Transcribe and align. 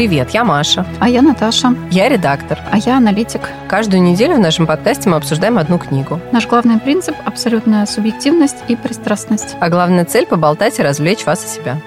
Привет, 0.00 0.30
я 0.30 0.44
Маша. 0.44 0.86
А 0.98 1.10
я 1.10 1.20
Наташа. 1.20 1.76
Я 1.90 2.08
редактор. 2.08 2.58
А 2.72 2.78
я 2.78 2.96
аналитик. 2.96 3.42
Каждую 3.68 4.02
неделю 4.02 4.36
в 4.36 4.38
нашем 4.38 4.66
подкасте 4.66 5.10
мы 5.10 5.16
обсуждаем 5.16 5.58
одну 5.58 5.78
книгу. 5.78 6.18
Наш 6.32 6.46
главный 6.46 6.80
принцип– 6.80 7.14
абсолютная 7.26 7.84
субъективность 7.84 8.56
и 8.68 8.76
пристрастность. 8.76 9.56
А 9.60 9.68
главная 9.68 10.06
цель– 10.06 10.24
поболтать 10.30 10.78
и 10.78 10.82
развлечь 10.82 11.26
вас 11.26 11.44
и 11.44 11.48
себя. 11.48 11.82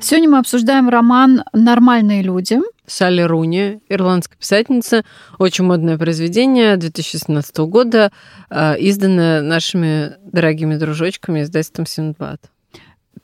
Сегодня 0.00 0.28
мы 0.28 0.38
обсуждаем 0.38 0.88
роман 0.88 1.44
«Нормальные 1.52 2.22
люди». 2.22 2.58
Салли 2.84 3.22
Руни, 3.22 3.78
ирландская 3.88 4.36
писательница. 4.36 5.04
Очень 5.38 5.66
модное 5.66 5.98
произведение 5.98 6.76
2017 6.76 7.58
года, 7.58 8.10
э, 8.50 8.76
изданное 8.80 9.40
нашими 9.40 10.14
дорогими 10.32 10.74
дружочками 10.74 11.42
издательством 11.42 11.86
Синдбад. 11.86 12.40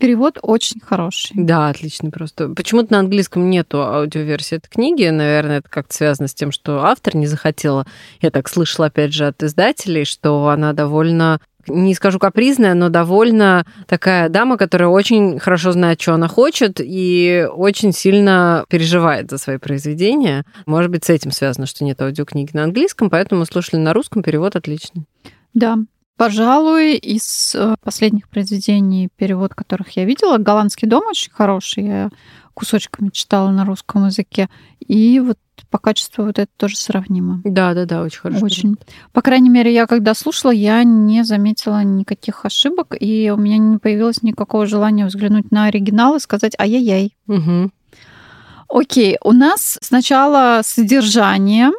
Перевод 0.03 0.41
очень 0.43 0.81
хороший. 0.81 1.31
Да, 1.37 1.69
отличный 1.69 2.11
просто. 2.11 2.49
Почему-то 2.49 2.91
на 2.91 2.99
английском 2.99 3.49
нету 3.49 3.85
аудиоверсии 3.85 4.57
этой 4.57 4.69
книги. 4.69 5.09
Наверное, 5.09 5.59
это 5.59 5.69
как-то 5.69 5.95
связано 5.95 6.27
с 6.27 6.35
тем, 6.35 6.51
что 6.51 6.85
автор 6.85 7.15
не 7.15 7.29
захотела. 7.29 7.87
Я 8.21 8.33
так 8.33 8.49
слышала, 8.49 8.89
опять 8.89 9.13
же, 9.13 9.29
от 9.29 9.41
издателей, 9.45 10.05
что 10.05 10.49
она 10.49 10.73
довольно 10.73 11.41
не 11.69 11.95
скажу 11.95 12.19
капризная, 12.19 12.75
но 12.75 12.89
довольно 12.89 13.65
такая 13.87 14.29
дама, 14.29 14.57
которая 14.59 14.89
очень 14.89 15.39
хорошо 15.39 15.71
знает, 15.71 16.01
что 16.01 16.15
она 16.15 16.27
хочет, 16.27 16.81
и 16.83 17.47
очень 17.55 17.93
сильно 17.93 18.65
переживает 18.69 19.31
за 19.31 19.39
свои 19.39 19.59
произведения. 19.59 20.45
Может 20.67 20.91
быть, 20.91 21.05
с 21.05 21.11
этим 21.11 21.31
связано, 21.31 21.67
что 21.67 21.85
нет 21.85 22.03
аудиокниги 22.03 22.51
на 22.55 22.65
английском, 22.65 23.09
поэтому 23.09 23.47
слушали 23.47 23.79
на 23.79 23.93
русском, 23.93 24.25
перевод 24.25 24.57
отличный. 24.57 25.05
Да, 25.55 25.79
Пожалуй, 26.17 26.95
из 26.95 27.55
э, 27.55 27.75
последних 27.83 28.29
произведений, 28.29 29.09
перевод 29.17 29.55
которых 29.55 29.97
я 29.97 30.05
видела, 30.05 30.39
«Голландский 30.39 30.87
дом» 30.87 31.05
очень 31.09 31.33
хороший, 31.33 31.85
я 31.85 32.11
кусочками 32.55 33.09
читала 33.09 33.51
на 33.51 33.65
русском 33.65 34.07
языке, 34.07 34.49
и 34.79 35.21
вот 35.21 35.39
по 35.71 35.79
качеству 35.79 36.25
вот 36.25 36.39
это 36.39 36.51
тоже 36.57 36.77
сравнимо. 36.77 37.41
Да, 37.45 37.73
да, 37.73 37.87
да, 37.87 38.03
очень 38.03 38.21
хорошо. 38.21 38.45
Очень. 38.45 38.77
По 39.13 39.23
крайней 39.23 39.49
мере, 39.49 39.73
я 39.73 39.87
когда 39.87 40.15
слушала, 40.15 40.51
я 40.51 40.85
не 40.85 41.25
заметила 41.25 41.83
никаких 41.83 42.45
ошибок, 42.45 42.95
и 42.99 43.33
у 43.35 43.39
меня 43.39 43.57
не 43.57 43.79
появилось 43.79 44.23
никакого 44.23 44.67
желания 44.67 45.07
взглянуть 45.07 45.51
на 45.51 45.65
оригинал 45.65 46.17
и 46.17 46.21
сказать 46.21 46.55
«ай-яй-яй». 46.59 47.17
Угу. 47.27 47.71
Окей, 48.69 49.19
у 49.23 49.33
нас 49.33 49.79
сначала 49.81 50.61
содержание, 50.63 51.71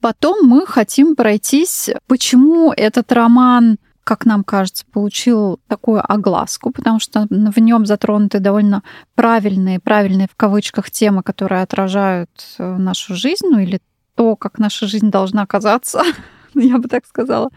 потом 0.00 0.46
мы 0.46 0.66
хотим 0.66 1.14
пройтись, 1.14 1.90
почему 2.06 2.72
этот 2.72 3.10
роман 3.12 3.78
как 4.04 4.26
нам 4.26 4.42
кажется, 4.44 4.84
получил 4.90 5.60
такую 5.68 6.02
огласку, 6.06 6.70
потому 6.70 6.98
что 6.98 7.26
в 7.30 7.58
нем 7.58 7.86
затронуты 7.86 8.40
довольно 8.40 8.82
правильные, 9.14 9.80
правильные 9.80 10.26
в 10.30 10.36
кавычках 10.36 10.90
темы, 10.90 11.22
которые 11.22 11.62
отражают 11.62 12.30
э, 12.58 12.76
нашу 12.76 13.14
жизнь, 13.14 13.46
ну 13.48 13.58
или 13.58 13.80
то, 14.16 14.36
как 14.36 14.58
наша 14.58 14.86
жизнь 14.86 15.10
должна 15.10 15.46
казаться, 15.46 16.02
я 16.54 16.78
бы 16.78 16.88
так 16.88 17.06
сказала. 17.06 17.50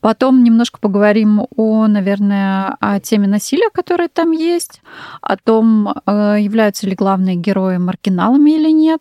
Потом 0.00 0.42
немножко 0.42 0.78
поговорим 0.78 1.46
о, 1.56 1.86
наверное, 1.86 2.76
о 2.80 3.00
теме 3.00 3.28
насилия, 3.28 3.70
которое 3.72 4.08
там 4.08 4.32
есть, 4.32 4.82
о 5.22 5.36
том, 5.36 5.88
э, 5.88 6.36
являются 6.40 6.86
ли 6.86 6.94
главные 6.94 7.36
герои 7.36 7.78
маргиналами 7.78 8.50
или 8.50 8.70
нет, 8.70 9.00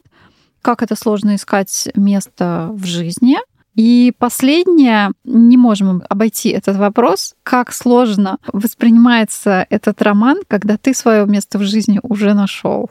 как 0.61 0.83
это 0.83 0.95
сложно 0.95 1.36
искать 1.36 1.89
место 1.95 2.70
в 2.73 2.86
жизни– 2.86 3.38
и 3.75 4.13
последнее, 4.17 5.11
не 5.23 5.57
можем 5.57 6.03
обойти 6.09 6.49
этот 6.49 6.77
вопрос, 6.77 7.35
как 7.43 7.73
сложно 7.73 8.37
воспринимается 8.51 9.67
этот 9.69 10.01
роман, 10.01 10.39
когда 10.47 10.77
ты 10.77 10.93
свое 10.93 11.25
место 11.25 11.59
в 11.59 11.63
жизни 11.63 11.99
уже 12.01 12.33
нашел. 12.33 12.89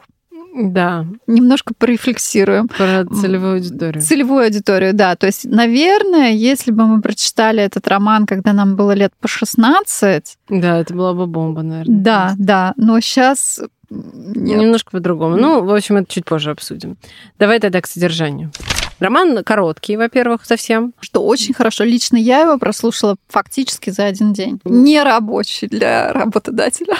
Да. 0.55 1.05
Немножко 1.27 1.73
порефлексируем. 1.77 2.69
Про 2.69 3.05
целевую 3.05 3.55
аудиторию. 3.55 4.01
Целевую 4.01 4.45
аудиторию, 4.45 4.93
да. 4.93 5.15
То 5.17 5.25
есть, 5.25 5.43
наверное, 5.45 6.31
если 6.31 6.71
бы 6.71 6.85
мы 6.85 7.01
прочитали 7.01 7.61
этот 7.61 7.87
роман, 7.89 8.25
когда 8.25 8.53
нам 8.53 8.77
было 8.77 8.93
лет 8.93 9.11
по 9.19 9.27
16... 9.27 10.37
Да, 10.49 10.79
это 10.79 10.93
была 10.93 11.13
бы 11.13 11.27
бомба, 11.27 11.61
наверное. 11.61 11.97
Да, 11.97 12.35
да. 12.37 12.73
Но 12.77 12.99
сейчас 13.01 13.59
нет. 13.89 14.59
Немножко 14.61 14.91
по-другому. 14.91 15.35
Ну, 15.35 15.63
в 15.63 15.73
общем, 15.73 15.97
это 15.97 16.11
чуть 16.11 16.25
позже 16.25 16.51
обсудим. 16.51 16.97
Давай 17.37 17.59
тогда 17.59 17.81
к 17.81 17.87
содержанию. 17.87 18.51
Роман 18.99 19.43
короткий, 19.43 19.97
во-первых, 19.97 20.45
совсем. 20.45 20.93
Что 20.99 21.23
очень 21.23 21.53
хорошо. 21.53 21.83
Лично 21.83 22.17
я 22.17 22.41
его 22.41 22.57
прослушала 22.57 23.17
фактически 23.27 23.89
за 23.89 24.05
один 24.05 24.33
день. 24.33 24.59
Не 24.65 25.03
рабочий 25.03 25.67
для 25.67 26.13
работодателя. 26.13 26.97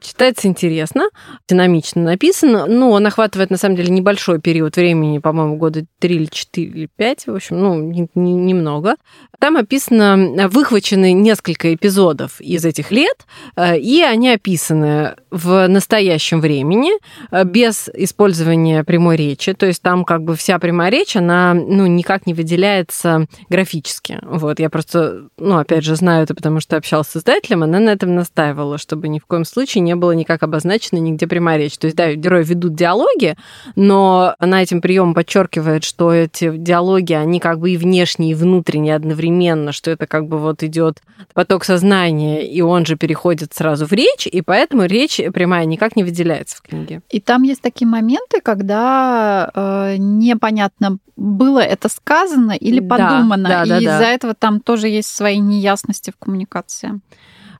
Читается 0.00 0.48
интересно, 0.48 1.10
динамично 1.48 2.02
написано. 2.02 2.66
Ну, 2.66 2.90
он 2.90 3.06
охватывает, 3.06 3.50
на 3.50 3.56
самом 3.56 3.76
деле, 3.76 3.90
небольшой 3.90 4.40
период 4.40 4.76
времени, 4.76 5.18
по-моему, 5.18 5.56
года 5.56 5.84
3 6.00 6.14
или 6.14 6.26
4 6.26 6.66
или 6.66 6.88
5, 6.96 7.26
в 7.26 7.34
общем, 7.34 7.58
ну, 7.58 8.08
немного. 8.14 8.96
Там 9.38 9.56
описано, 9.56 10.48
выхвачены 10.48 11.12
несколько 11.12 11.74
эпизодов 11.74 12.40
из 12.40 12.64
этих 12.64 12.90
лет, 12.90 13.26
э, 13.56 13.78
и 13.78 14.02
они 14.02 14.30
описаны 14.30 15.16
в 15.30 15.66
настоящем 15.68 16.40
времени, 16.40 16.92
э, 17.30 17.44
без 17.44 17.88
использования 17.92 18.82
прямой 18.84 19.16
речи. 19.16 19.52
То 19.52 19.66
есть 19.66 19.82
там 19.82 20.04
как 20.04 20.22
бы 20.22 20.36
вся 20.36 20.58
прямая 20.58 20.90
речь, 20.90 21.16
она 21.16 21.54
ну, 21.54 21.86
никак 21.86 22.26
не 22.26 22.34
выделяется 22.34 23.26
графически. 23.50 24.18
Вот, 24.22 24.58
я 24.58 24.70
просто, 24.70 25.28
ну, 25.38 25.58
опять 25.58 25.84
же, 25.84 25.96
знаю 25.96 26.24
это, 26.24 26.34
потому 26.34 26.60
что 26.60 26.76
общалась 26.76 27.08
с 27.08 27.16
издателем, 27.16 27.62
она 27.62 27.78
на 27.80 27.90
этом 27.90 28.14
настаивала, 28.14 28.78
чтобы 28.78 29.08
ни 29.08 29.18
в 29.18 29.26
коем 29.26 29.44
случае 29.44 29.82
не 29.86 29.94
было 29.94 30.12
никак 30.12 30.42
обозначено 30.42 30.98
нигде 30.98 31.26
прямая 31.26 31.56
речь. 31.56 31.78
То 31.78 31.86
есть, 31.86 31.96
да, 31.96 32.12
герои 32.14 32.44
ведут 32.44 32.74
диалоги, 32.74 33.36
но 33.76 34.34
она 34.38 34.62
этим 34.62 34.80
приемом 34.80 35.14
подчеркивает, 35.14 35.84
что 35.84 36.12
эти 36.12 36.54
диалоги, 36.56 37.14
они 37.14 37.40
как 37.40 37.60
бы 37.60 37.70
и 37.70 37.76
внешние, 37.76 38.32
и 38.32 38.34
внутренние 38.34 38.96
одновременно, 38.96 39.72
что 39.72 39.90
это 39.90 40.06
как 40.06 40.26
бы 40.26 40.38
вот 40.38 40.62
идет 40.62 41.00
поток 41.32 41.64
сознания, 41.64 42.46
и 42.46 42.60
он 42.60 42.84
же 42.84 42.96
переходит 42.96 43.54
сразу 43.54 43.86
в 43.86 43.92
речь, 43.92 44.26
и 44.26 44.42
поэтому 44.42 44.84
речь 44.84 45.20
прямая 45.32 45.64
никак 45.64 45.96
не 45.96 46.04
выделяется 46.04 46.56
в 46.56 46.62
книге. 46.62 47.02
И 47.10 47.20
там 47.20 47.42
есть 47.44 47.62
такие 47.62 47.86
моменты, 47.86 48.40
когда 48.42 49.50
э, 49.54 49.96
непонятно, 49.98 50.98
было 51.16 51.60
это 51.60 51.88
сказано 51.88 52.52
или 52.52 52.80
подумано, 52.80 53.48
да, 53.48 53.64
да, 53.64 53.78
и 53.78 53.84
да, 53.84 53.94
из-за 53.94 54.04
этого 54.04 54.34
там 54.34 54.60
тоже 54.60 54.88
есть 54.88 55.08
свои 55.08 55.38
неясности 55.38 56.10
в 56.10 56.18
коммуникации. 56.18 57.00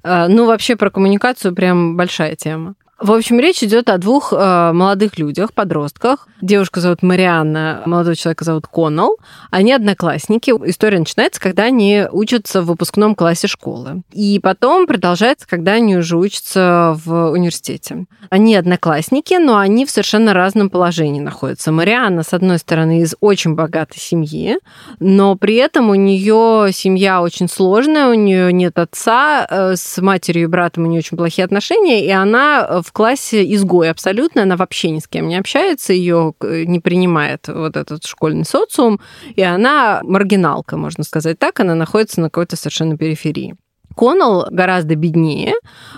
Э, 0.06 0.28
ну, 0.28 0.46
вообще 0.46 0.76
про 0.76 0.90
коммуникацию 0.90 1.52
прям 1.54 1.96
большая 1.96 2.36
тема. 2.36 2.76
В 2.98 3.12
общем, 3.12 3.38
речь 3.38 3.62
идет 3.62 3.90
о 3.90 3.98
двух 3.98 4.32
э, 4.32 4.72
молодых 4.72 5.18
людях, 5.18 5.52
подростках. 5.52 6.28
Девушку 6.40 6.80
зовут 6.80 7.02
Марианна, 7.02 7.82
молодого 7.84 8.16
человека 8.16 8.44
зовут 8.46 8.66
Коннелл. 8.66 9.18
Они 9.50 9.74
одноклассники. 9.74 10.50
История 10.64 10.98
начинается, 10.98 11.38
когда 11.38 11.64
они 11.64 12.06
учатся 12.10 12.62
в 12.62 12.66
выпускном 12.66 13.14
классе 13.14 13.48
школы. 13.48 14.02
И 14.12 14.40
потом 14.42 14.86
продолжается, 14.86 15.46
когда 15.46 15.72
они 15.72 15.94
уже 15.94 16.16
учатся 16.16 16.98
в 17.04 17.32
университете. 17.32 18.06
Они 18.30 18.56
одноклассники, 18.56 19.34
но 19.34 19.58
они 19.58 19.84
в 19.84 19.90
совершенно 19.90 20.32
разном 20.32 20.70
положении 20.70 21.20
находятся. 21.20 21.72
Марианна, 21.72 22.22
с 22.22 22.32
одной 22.32 22.58
стороны, 22.58 23.02
из 23.02 23.14
очень 23.20 23.54
богатой 23.54 23.98
семьи, 24.00 24.58
но 25.00 25.36
при 25.36 25.56
этом 25.56 25.90
у 25.90 25.94
нее 25.94 26.70
семья 26.72 27.20
очень 27.20 27.48
сложная, 27.48 28.08
у 28.08 28.14
нее 28.14 28.54
нет 28.54 28.78
отца, 28.78 29.46
э, 29.48 29.76
с 29.76 30.00
матерью 30.00 30.44
и 30.44 30.46
братом 30.46 30.84
у 30.84 30.86
нее 30.86 31.00
очень 31.00 31.18
плохие 31.18 31.44
отношения, 31.44 32.02
и 32.02 32.10
она 32.10 32.82
в 32.86 32.92
классе 32.92 33.44
изгой 33.54 33.90
абсолютно, 33.90 34.42
она 34.42 34.56
вообще 34.56 34.90
ни 34.90 35.00
с 35.00 35.08
кем 35.08 35.28
не 35.28 35.36
общается, 35.36 35.92
ее 35.92 36.34
э, 36.40 36.64
не 36.64 36.80
принимает 36.80 37.48
вот 37.48 37.76
этот 37.76 38.04
школьный 38.04 38.44
социум, 38.44 39.00
и 39.34 39.42
она 39.42 40.00
маргиналка, 40.02 40.76
можно 40.76 41.04
сказать 41.04 41.38
так, 41.38 41.60
она 41.60 41.74
находится 41.74 42.20
на 42.20 42.30
какой-то 42.30 42.56
совершенно 42.56 42.96
периферии. 42.96 43.56
Коннелл 43.96 44.46
гораздо 44.50 44.94
беднее. 44.94 45.54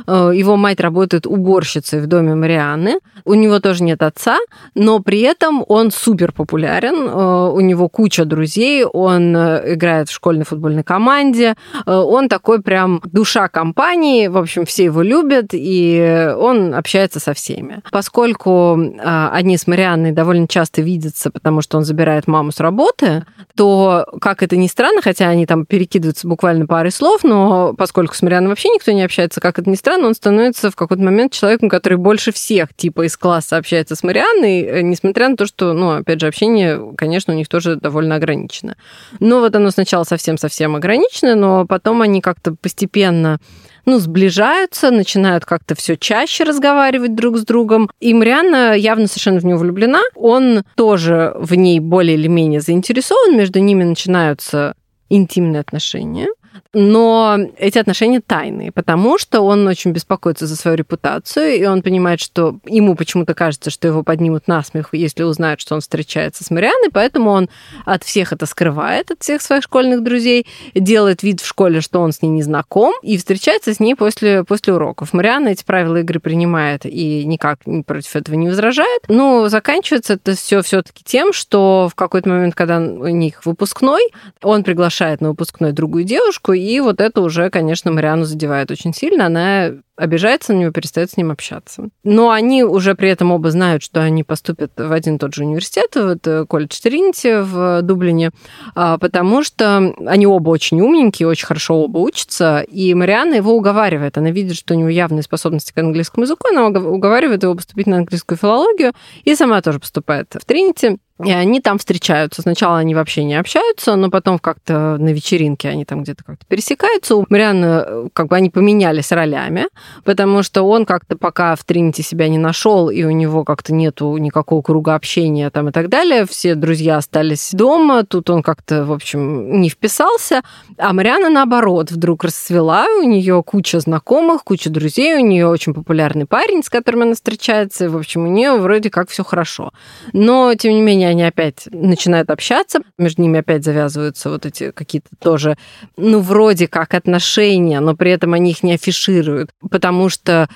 Э, 0.06 0.30
его 0.32 0.56
мать 0.56 0.80
работает 0.80 1.26
уборщицей 1.26 2.00
в 2.00 2.06
доме 2.06 2.34
Марианны. 2.34 3.00
У 3.24 3.34
него 3.34 3.58
тоже 3.58 3.82
нет 3.82 4.02
отца, 4.02 4.38
но 4.74 5.00
при 5.00 5.20
этом 5.20 5.64
он 5.66 5.90
супер 5.90 6.32
популярен. 6.32 7.08
Э, 7.08 7.50
у 7.52 7.60
него 7.60 7.88
куча 7.88 8.24
друзей, 8.24 8.84
он 8.84 9.36
э, 9.36 9.74
играет 9.74 10.08
в 10.08 10.12
школьной 10.12 10.44
футбольной 10.44 10.84
команде. 10.84 11.56
Он 11.86 12.28
такой 12.28 12.62
прям 12.62 13.00
душа 13.04 13.48
компании, 13.48 14.28
в 14.28 14.36
общем, 14.36 14.64
все 14.64 14.84
его 14.84 15.02
любят, 15.02 15.48
и 15.52 16.32
он 16.38 16.74
общается 16.74 17.18
со 17.18 17.34
всеми. 17.34 17.82
Поскольку 17.90 18.78
они 19.02 19.56
с 19.56 19.66
Марианной 19.66 20.12
довольно 20.12 20.46
часто 20.46 20.82
видятся, 20.82 21.30
потому 21.30 21.62
что 21.62 21.78
он 21.78 21.84
забирает 21.84 22.28
маму 22.28 22.52
с 22.52 22.60
работы, 22.60 23.24
то, 23.56 24.06
как 24.20 24.42
это 24.42 24.56
ни 24.56 24.68
странно, 24.68 25.02
хотя 25.02 25.28
они 25.28 25.46
там 25.46 25.66
перекидываются 25.66 26.28
буквально 26.28 26.66
парой 26.66 26.92
слов, 26.92 27.24
но 27.24 27.74
поскольку 27.88 28.14
с 28.14 28.20
Марианой 28.20 28.48
вообще 28.48 28.68
никто 28.68 28.92
не 28.92 29.02
общается, 29.02 29.40
как 29.40 29.58
это 29.58 29.70
ни 29.70 29.74
странно, 29.74 30.08
он 30.08 30.14
становится 30.14 30.70
в 30.70 30.76
какой-то 30.76 31.02
момент 31.02 31.32
человеком, 31.32 31.70
который 31.70 31.96
больше 31.96 32.32
всех 32.32 32.74
типа 32.74 33.06
из 33.06 33.16
класса 33.16 33.56
общается 33.56 33.96
с 33.96 34.02
Марианной, 34.02 34.60
э, 34.60 34.80
несмотря 34.82 35.30
на 35.30 35.38
то, 35.38 35.46
что, 35.46 35.72
ну, 35.72 35.92
опять 35.92 36.20
же, 36.20 36.26
общение, 36.26 36.92
конечно, 36.98 37.32
у 37.32 37.36
них 37.36 37.48
тоже 37.48 37.76
довольно 37.76 38.16
ограничено. 38.16 38.76
Но 39.20 39.40
вот 39.40 39.56
оно 39.56 39.70
сначала 39.70 40.04
совсем-совсем 40.04 40.76
ограничено, 40.76 41.34
но 41.34 41.64
потом 41.64 42.02
они 42.02 42.20
как-то 42.20 42.54
постепенно 42.54 43.38
ну, 43.86 43.98
сближаются, 43.98 44.90
начинают 44.90 45.46
как-то 45.46 45.74
все 45.74 45.96
чаще 45.96 46.44
разговаривать 46.44 47.14
друг 47.14 47.38
с 47.38 47.44
другом. 47.46 47.88
И 48.00 48.12
Марианна 48.12 48.76
явно 48.76 49.06
совершенно 49.06 49.40
в 49.40 49.46
нее 49.46 49.56
влюблена. 49.56 50.02
Он 50.14 50.62
тоже 50.74 51.32
в 51.36 51.54
ней 51.54 51.80
более 51.80 52.18
или 52.18 52.28
менее 52.28 52.60
заинтересован. 52.60 53.38
Между 53.38 53.60
ними 53.60 53.84
начинаются 53.84 54.74
интимные 55.08 55.60
отношения. 55.60 56.28
Но 56.72 57.38
эти 57.56 57.78
отношения 57.78 58.20
тайные, 58.20 58.72
потому 58.72 59.18
что 59.18 59.40
он 59.40 59.66
очень 59.66 59.92
беспокоится 59.92 60.46
за 60.46 60.56
свою 60.56 60.76
репутацию, 60.76 61.56
и 61.56 61.64
он 61.64 61.82
понимает, 61.82 62.20
что 62.20 62.58
ему 62.66 62.94
почему-то 62.94 63.34
кажется, 63.34 63.70
что 63.70 63.88
его 63.88 64.02
поднимут 64.02 64.48
на 64.48 64.62
смех, 64.62 64.90
если 64.92 65.22
узнают, 65.22 65.60
что 65.60 65.74
он 65.74 65.80
встречается 65.80 66.44
с 66.44 66.50
Марианной, 66.50 66.90
поэтому 66.92 67.30
он 67.30 67.48
от 67.84 68.04
всех 68.04 68.32
это 68.32 68.46
скрывает, 68.46 69.10
от 69.10 69.22
всех 69.22 69.42
своих 69.42 69.62
школьных 69.62 70.02
друзей, 70.02 70.46
делает 70.74 71.22
вид 71.22 71.40
в 71.40 71.46
школе, 71.46 71.80
что 71.80 72.00
он 72.00 72.12
с 72.12 72.22
ней 72.22 72.28
не 72.28 72.42
знаком, 72.42 72.94
и 73.02 73.16
встречается 73.16 73.74
с 73.74 73.80
ней 73.80 73.94
после, 73.94 74.44
после 74.44 74.74
уроков. 74.74 75.12
Марианна 75.12 75.48
эти 75.48 75.64
правила 75.64 75.96
игры 75.96 76.20
принимает 76.20 76.84
и 76.84 77.24
никак 77.24 77.60
против 77.86 78.16
этого 78.16 78.34
не 78.34 78.48
возражает. 78.48 79.02
Но 79.08 79.48
заканчивается 79.48 80.14
это 80.14 80.34
все 80.34 80.62
все-таки 80.62 81.02
тем, 81.04 81.32
что 81.32 81.88
в 81.90 81.94
какой-то 81.94 82.28
момент, 82.28 82.54
когда 82.54 82.78
у 82.78 83.08
них 83.08 83.44
выпускной, 83.44 84.02
он 84.42 84.64
приглашает 84.64 85.20
на 85.20 85.30
выпускной 85.30 85.72
другую 85.72 86.04
девушку, 86.04 86.47
и 86.52 86.80
вот 86.80 87.00
это 87.00 87.20
уже, 87.20 87.50
конечно, 87.50 87.90
Мариану 87.92 88.24
задевает 88.24 88.70
очень 88.70 88.94
сильно. 88.94 89.26
Она 89.26 89.72
обижается 89.98 90.52
на 90.52 90.58
него, 90.58 90.72
перестает 90.72 91.10
с 91.10 91.16
ним 91.16 91.30
общаться. 91.30 91.88
Но 92.04 92.30
они 92.30 92.64
уже 92.64 92.94
при 92.94 93.10
этом 93.10 93.32
оба 93.32 93.50
знают, 93.50 93.82
что 93.82 94.00
они 94.00 94.22
поступят 94.22 94.72
в 94.76 94.92
один 94.92 95.16
и 95.16 95.18
тот 95.18 95.34
же 95.34 95.44
университет, 95.44 95.90
вот 95.94 96.26
э, 96.26 96.46
колледж 96.46 96.80
Тринити 96.80 97.42
в 97.42 97.82
Дублине, 97.82 98.30
а, 98.74 98.98
потому 98.98 99.42
что 99.42 99.94
они 100.06 100.26
оба 100.26 100.50
очень 100.50 100.80
умненькие, 100.80 101.28
очень 101.28 101.46
хорошо 101.46 101.82
оба 101.82 101.98
учатся, 101.98 102.60
и 102.60 102.94
Марианна 102.94 103.34
его 103.34 103.52
уговаривает. 103.52 104.16
Она 104.16 104.30
видит, 104.30 104.56
что 104.56 104.74
у 104.74 104.76
него 104.78 104.88
явные 104.88 105.22
способности 105.22 105.72
к 105.72 105.78
английскому 105.78 106.24
языку, 106.24 106.48
она 106.48 106.66
уговаривает 106.66 107.42
его 107.42 107.54
поступить 107.54 107.86
на 107.86 107.98
английскую 107.98 108.38
филологию, 108.38 108.92
и 109.24 109.34
сама 109.34 109.60
тоже 109.60 109.80
поступает 109.80 110.34
в 110.34 110.44
Тринити. 110.44 110.98
И 111.24 111.32
они 111.32 111.60
там 111.60 111.78
встречаются. 111.78 112.42
Сначала 112.42 112.78
они 112.78 112.94
вообще 112.94 113.24
не 113.24 113.34
общаются, 113.34 113.96
но 113.96 114.08
потом 114.08 114.38
как-то 114.38 114.96
на 114.98 115.08
вечеринке 115.12 115.68
они 115.68 115.84
там 115.84 116.04
где-то 116.04 116.22
как-то 116.22 116.46
пересекаются. 116.46 117.16
У 117.16 117.26
Марианны 117.28 117.66
э, 117.66 118.08
как 118.12 118.28
бы 118.28 118.36
они 118.36 118.50
поменялись 118.50 119.10
ролями, 119.10 119.66
потому 120.04 120.42
что 120.42 120.62
он 120.62 120.86
как-то 120.86 121.16
пока 121.16 121.54
в 121.54 121.64
Тринити 121.64 122.02
себя 122.02 122.28
не 122.28 122.38
нашел, 122.38 122.90
и 122.90 123.04
у 123.04 123.10
него 123.10 123.44
как-то 123.44 123.72
нету 123.72 124.16
никакого 124.16 124.62
круга 124.62 124.94
общения 124.94 125.50
там 125.50 125.68
и 125.68 125.72
так 125.72 125.88
далее. 125.88 126.26
Все 126.26 126.54
друзья 126.54 126.96
остались 126.96 127.50
дома, 127.52 128.04
тут 128.04 128.30
он 128.30 128.42
как-то, 128.42 128.84
в 128.84 128.92
общем, 128.92 129.60
не 129.60 129.68
вписался. 129.68 130.42
А 130.76 130.92
Марианна, 130.92 131.30
наоборот, 131.30 131.90
вдруг 131.90 132.24
расцвела, 132.24 132.86
у 133.00 133.02
нее 133.02 133.42
куча 133.44 133.80
знакомых, 133.80 134.44
куча 134.44 134.70
друзей, 134.70 135.16
у 135.16 135.24
нее 135.24 135.46
очень 135.46 135.74
популярный 135.74 136.26
парень, 136.26 136.62
с 136.62 136.68
которым 136.68 137.02
она 137.02 137.14
встречается, 137.14 137.86
и, 137.86 137.88
в 137.88 137.96
общем, 137.96 138.24
у 138.24 138.28
нее 138.28 138.56
вроде 138.56 138.90
как 138.90 139.10
все 139.10 139.24
хорошо. 139.24 139.72
Но, 140.12 140.54
тем 140.54 140.72
не 140.72 140.80
менее, 140.80 141.08
они 141.08 141.24
опять 141.24 141.68
начинают 141.70 142.30
общаться, 142.30 142.80
между 142.98 143.22
ними 143.22 143.40
опять 143.40 143.64
завязываются 143.64 144.30
вот 144.30 144.46
эти 144.46 144.70
какие-то 144.70 145.08
тоже, 145.18 145.56
ну, 145.96 146.20
вроде 146.20 146.68
как 146.68 146.94
отношения, 146.94 147.80
но 147.80 147.96
при 147.96 148.10
этом 148.10 148.34
они 148.34 148.50
их 148.50 148.62
не 148.62 148.74
афишируют, 148.74 149.50
потому 149.78 150.08
что 150.08 150.48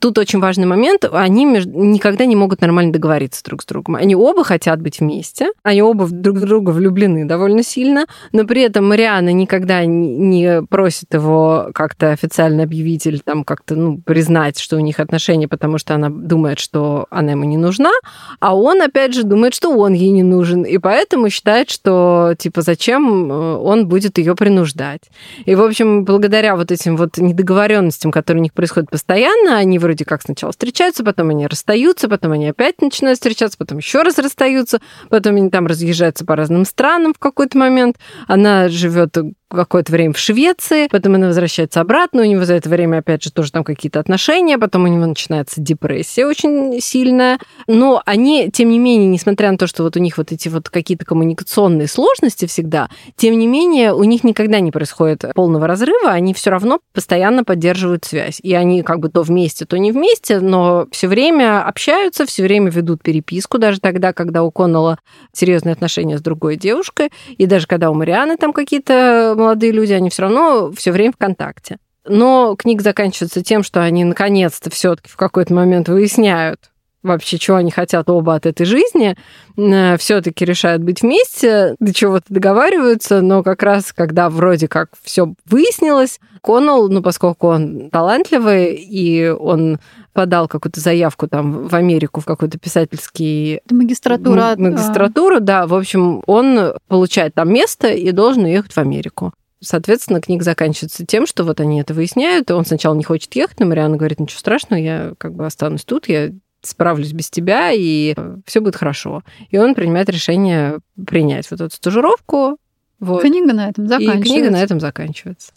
тут 0.00 0.18
очень 0.18 0.40
важный 0.40 0.66
момент, 0.66 1.04
они 1.12 1.44
никогда 1.44 2.24
не 2.24 2.36
могут 2.36 2.60
нормально 2.60 2.92
договориться 2.92 3.44
друг 3.44 3.62
с 3.62 3.66
другом. 3.66 3.96
Они 3.96 4.16
оба 4.16 4.44
хотят 4.44 4.80
быть 4.80 5.00
вместе, 5.00 5.52
они 5.62 5.82
оба 5.82 6.06
друг 6.08 6.38
в 6.38 6.46
друга 6.46 6.70
влюблены 6.70 7.24
довольно 7.24 7.62
сильно, 7.62 8.06
но 8.32 8.44
при 8.44 8.62
этом 8.62 8.88
Мариана 8.88 9.32
никогда 9.32 9.84
не 9.84 10.62
просит 10.62 11.14
его 11.14 11.68
как-то 11.74 12.10
официально 12.10 12.64
объявить 12.64 13.06
или 13.06 13.18
там 13.18 13.44
как-то 13.44 13.76
ну, 13.76 13.98
признать, 13.98 14.58
что 14.58 14.76
у 14.76 14.80
них 14.80 15.00
отношения, 15.00 15.48
потому 15.48 15.78
что 15.78 15.94
она 15.94 16.08
думает, 16.10 16.58
что 16.58 17.06
она 17.10 17.32
ему 17.32 17.44
не 17.44 17.56
нужна, 17.56 17.92
а 18.40 18.56
он, 18.56 18.82
опять 18.82 19.14
же, 19.14 19.22
думает, 19.22 19.54
что 19.54 19.76
он 19.76 19.92
ей 19.92 20.10
не 20.10 20.22
нужен, 20.22 20.62
и 20.62 20.78
поэтому 20.78 21.30
считает, 21.30 21.70
что, 21.70 22.34
типа, 22.38 22.62
зачем 22.62 23.30
э, 23.30 23.56
он 23.56 23.86
будет 23.86 24.18
ее 24.18 24.34
принуждать. 24.34 25.02
И, 25.44 25.54
в 25.54 25.62
общем, 25.62 26.04
благодаря 26.04 26.56
вот 26.56 26.70
этим 26.72 26.96
вот 26.96 27.18
недоговоренностям, 27.18 28.10
которые 28.10 28.40
у 28.40 28.42
них 28.42 28.52
происходят 28.52 28.90
постоянно, 28.90 29.51
они 29.56 29.78
вроде 29.78 30.04
как 30.04 30.22
сначала 30.22 30.52
встречаются, 30.52 31.04
потом 31.04 31.30
они 31.30 31.46
расстаются, 31.46 32.08
потом 32.08 32.32
они 32.32 32.48
опять 32.48 32.80
начинают 32.80 33.18
встречаться, 33.18 33.58
потом 33.58 33.78
еще 33.78 34.02
раз 34.02 34.18
расстаются, 34.18 34.80
потом 35.08 35.36
они 35.36 35.50
там 35.50 35.66
разъезжаются 35.66 36.24
по 36.24 36.36
разным 36.36 36.64
странам 36.64 37.14
в 37.14 37.18
какой-то 37.18 37.58
момент. 37.58 37.96
Она 38.26 38.68
живет 38.68 39.16
какое-то 39.56 39.92
время 39.92 40.14
в 40.14 40.18
Швеции, 40.18 40.88
потом 40.88 41.14
она 41.14 41.28
возвращается 41.28 41.80
обратно, 41.80 42.22
у 42.22 42.24
него 42.24 42.44
за 42.44 42.54
это 42.54 42.68
время, 42.68 42.98
опять 42.98 43.22
же, 43.22 43.32
тоже 43.32 43.52
там 43.52 43.64
какие-то 43.64 44.00
отношения, 44.00 44.58
потом 44.58 44.84
у 44.84 44.86
него 44.86 45.06
начинается 45.06 45.60
депрессия 45.60 46.26
очень 46.26 46.80
сильная. 46.80 47.38
Но 47.66 48.02
они, 48.06 48.50
тем 48.50 48.70
не 48.70 48.78
менее, 48.78 49.08
несмотря 49.08 49.50
на 49.50 49.58
то, 49.58 49.66
что 49.66 49.82
вот 49.82 49.96
у 49.96 50.00
них 50.00 50.18
вот 50.18 50.32
эти 50.32 50.48
вот 50.48 50.70
какие-то 50.70 51.04
коммуникационные 51.04 51.88
сложности 51.88 52.46
всегда, 52.46 52.88
тем 53.16 53.38
не 53.38 53.46
менее, 53.46 53.94
у 53.94 54.04
них 54.04 54.24
никогда 54.24 54.60
не 54.60 54.70
происходит 54.70 55.24
полного 55.34 55.66
разрыва, 55.66 56.10
они 56.10 56.34
все 56.34 56.50
равно 56.50 56.80
постоянно 56.92 57.44
поддерживают 57.44 58.04
связь. 58.04 58.40
И 58.42 58.54
они 58.54 58.82
как 58.82 59.00
бы 59.00 59.08
то 59.08 59.22
вместе, 59.22 59.64
то 59.64 59.78
не 59.78 59.92
вместе, 59.92 60.40
но 60.40 60.86
все 60.90 61.08
время 61.08 61.66
общаются, 61.66 62.26
все 62.26 62.42
время 62.42 62.70
ведут 62.70 63.02
переписку, 63.02 63.58
даже 63.58 63.80
тогда, 63.80 64.12
когда 64.12 64.42
у 64.42 64.50
Коннелла 64.50 64.98
серьезные 65.32 65.72
отношения 65.72 66.18
с 66.18 66.22
другой 66.22 66.56
девушкой, 66.56 67.10
и 67.36 67.46
даже 67.46 67.66
когда 67.66 67.90
у 67.90 67.94
Марианы 67.94 68.36
там 68.36 68.52
какие-то 68.52 69.34
молодые 69.42 69.72
люди, 69.72 69.92
они 69.92 70.10
все 70.10 70.22
равно 70.22 70.72
все 70.72 70.92
время 70.92 71.12
в 71.12 71.16
контакте. 71.16 71.78
Но 72.04 72.56
книга 72.56 72.82
заканчивается 72.82 73.44
тем, 73.44 73.62
что 73.62 73.82
они 73.82 74.04
наконец-то 74.04 74.70
все-таки 74.70 75.08
в 75.08 75.16
какой-то 75.16 75.54
момент 75.54 75.88
выясняют, 75.88 76.71
вообще, 77.02 77.38
чего 77.38 77.56
они 77.56 77.70
хотят 77.70 78.08
оба 78.08 78.34
от 78.34 78.46
этой 78.46 78.66
жизни, 78.66 79.16
э, 79.56 79.96
все-таки 79.96 80.44
решают 80.44 80.82
быть 80.82 81.02
вместе, 81.02 81.74
до 81.78 81.92
чего-то 81.92 82.26
договариваются, 82.28 83.20
но 83.20 83.42
как 83.42 83.62
раз, 83.62 83.92
когда 83.92 84.30
вроде 84.30 84.68
как 84.68 84.90
все 85.02 85.34
выяснилось, 85.44 86.20
Коннелл, 86.42 86.88
ну, 86.88 87.02
поскольку 87.02 87.48
он 87.48 87.88
талантливый, 87.90 88.74
и 88.74 89.28
он 89.28 89.78
подал 90.12 90.48
какую-то 90.48 90.80
заявку 90.80 91.28
там 91.28 91.68
в 91.68 91.74
Америку 91.74 92.20
в 92.20 92.24
какой-то 92.24 92.58
писательский... 92.58 93.60
Магистратура. 93.70 94.54
Магистратуру, 94.56 95.40
да. 95.40 95.66
В 95.66 95.74
общем, 95.74 96.22
он 96.26 96.74
получает 96.88 97.34
там 97.34 97.52
место 97.52 97.88
и 97.88 98.10
должен 98.10 98.44
уехать 98.44 98.72
в 98.72 98.78
Америку. 98.78 99.32
Соответственно, 99.60 100.20
книга 100.20 100.42
заканчивается 100.42 101.06
тем, 101.06 101.24
что 101.24 101.44
вот 101.44 101.60
они 101.60 101.80
это 101.80 101.94
выясняют, 101.94 102.50
и 102.50 102.52
он 102.52 102.66
сначала 102.66 102.94
не 102.94 103.04
хочет 103.04 103.34
ехать, 103.36 103.60
но 103.60 103.66
Мариана 103.66 103.96
говорит, 103.96 104.18
ничего 104.18 104.40
страшного, 104.40 104.80
я 104.80 105.12
как 105.18 105.34
бы 105.34 105.46
останусь 105.46 105.84
тут, 105.84 106.08
я 106.08 106.32
справлюсь 106.62 107.12
без 107.12 107.30
тебя, 107.30 107.70
и 107.72 108.14
все 108.46 108.60
будет 108.60 108.76
хорошо. 108.76 109.22
И 109.50 109.58
он 109.58 109.74
принимает 109.74 110.08
решение 110.08 110.78
принять 111.06 111.50
вот 111.50 111.60
эту 111.60 111.74
стажировку. 111.74 112.58
Вот. 113.00 113.22
Книга 113.22 113.52
на 113.52 113.68
этом 113.68 113.88
заканчивается. 113.88 114.20
И 114.20 114.32
книга 114.32 114.50
на 114.50 114.62
этом 114.62 114.80
заканчивается. 114.80 115.52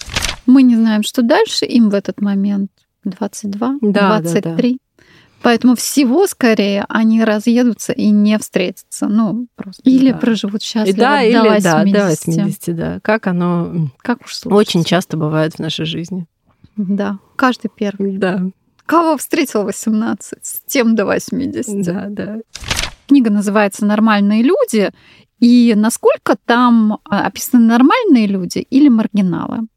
Мы 0.46 0.64
не 0.64 0.76
знаем, 0.76 1.04
что 1.04 1.22
дальше 1.22 1.66
им 1.66 1.90
в 1.90 1.94
этот 1.94 2.22
момент. 2.22 2.72
22, 3.04 3.78
да, 3.82 4.20
23. 4.20 4.42
Да, 4.42 4.78
да. 4.78 4.78
Поэтому 5.42 5.76
всего 5.76 6.26
скорее 6.26 6.86
они 6.90 7.24
разъедутся 7.24 7.94
и 7.94 8.10
не 8.10 8.40
встретятся. 8.40 9.08
Ну, 9.08 9.46
просто. 9.56 9.88
Или 9.88 10.12
да. 10.12 10.18
проживут 10.18 10.64
счастливо 10.64 10.98
да, 10.98 11.20
до 11.20 11.26
или, 11.28 11.38
80. 11.38 11.62
Да, 11.64 11.84
до 11.84 12.08
80, 12.08 12.76
да. 12.76 13.00
Как 13.04 13.28
оно 13.28 13.90
как 14.00 14.24
уж 14.26 14.36
случится. 14.36 14.56
очень 14.56 14.84
часто 14.84 15.18
бывает 15.18 15.54
в 15.54 15.60
нашей 15.60 15.86
жизни. 15.86 16.26
Да, 16.78 17.20
каждый 17.36 17.70
первый. 17.70 18.18
Да. 18.18 18.48
Кого 18.86 19.18
встретил 19.18 19.64
18, 19.64 20.46
с 20.46 20.62
тем 20.68 20.96
до 20.96 21.06
80. 21.06 21.86
Да, 21.86 22.06
да. 22.10 22.38
Книга 23.08 23.30
называется 23.30 23.86
«Нормальные 23.86 24.44
люди», 24.44 24.92
и 25.40 25.74
насколько 25.76 26.38
там 26.46 27.00
а, 27.04 27.28
описаны 27.28 27.66
нормальные 27.66 28.26
люди 28.26 28.60
или 28.60 28.88
маргиналы? 28.88 29.68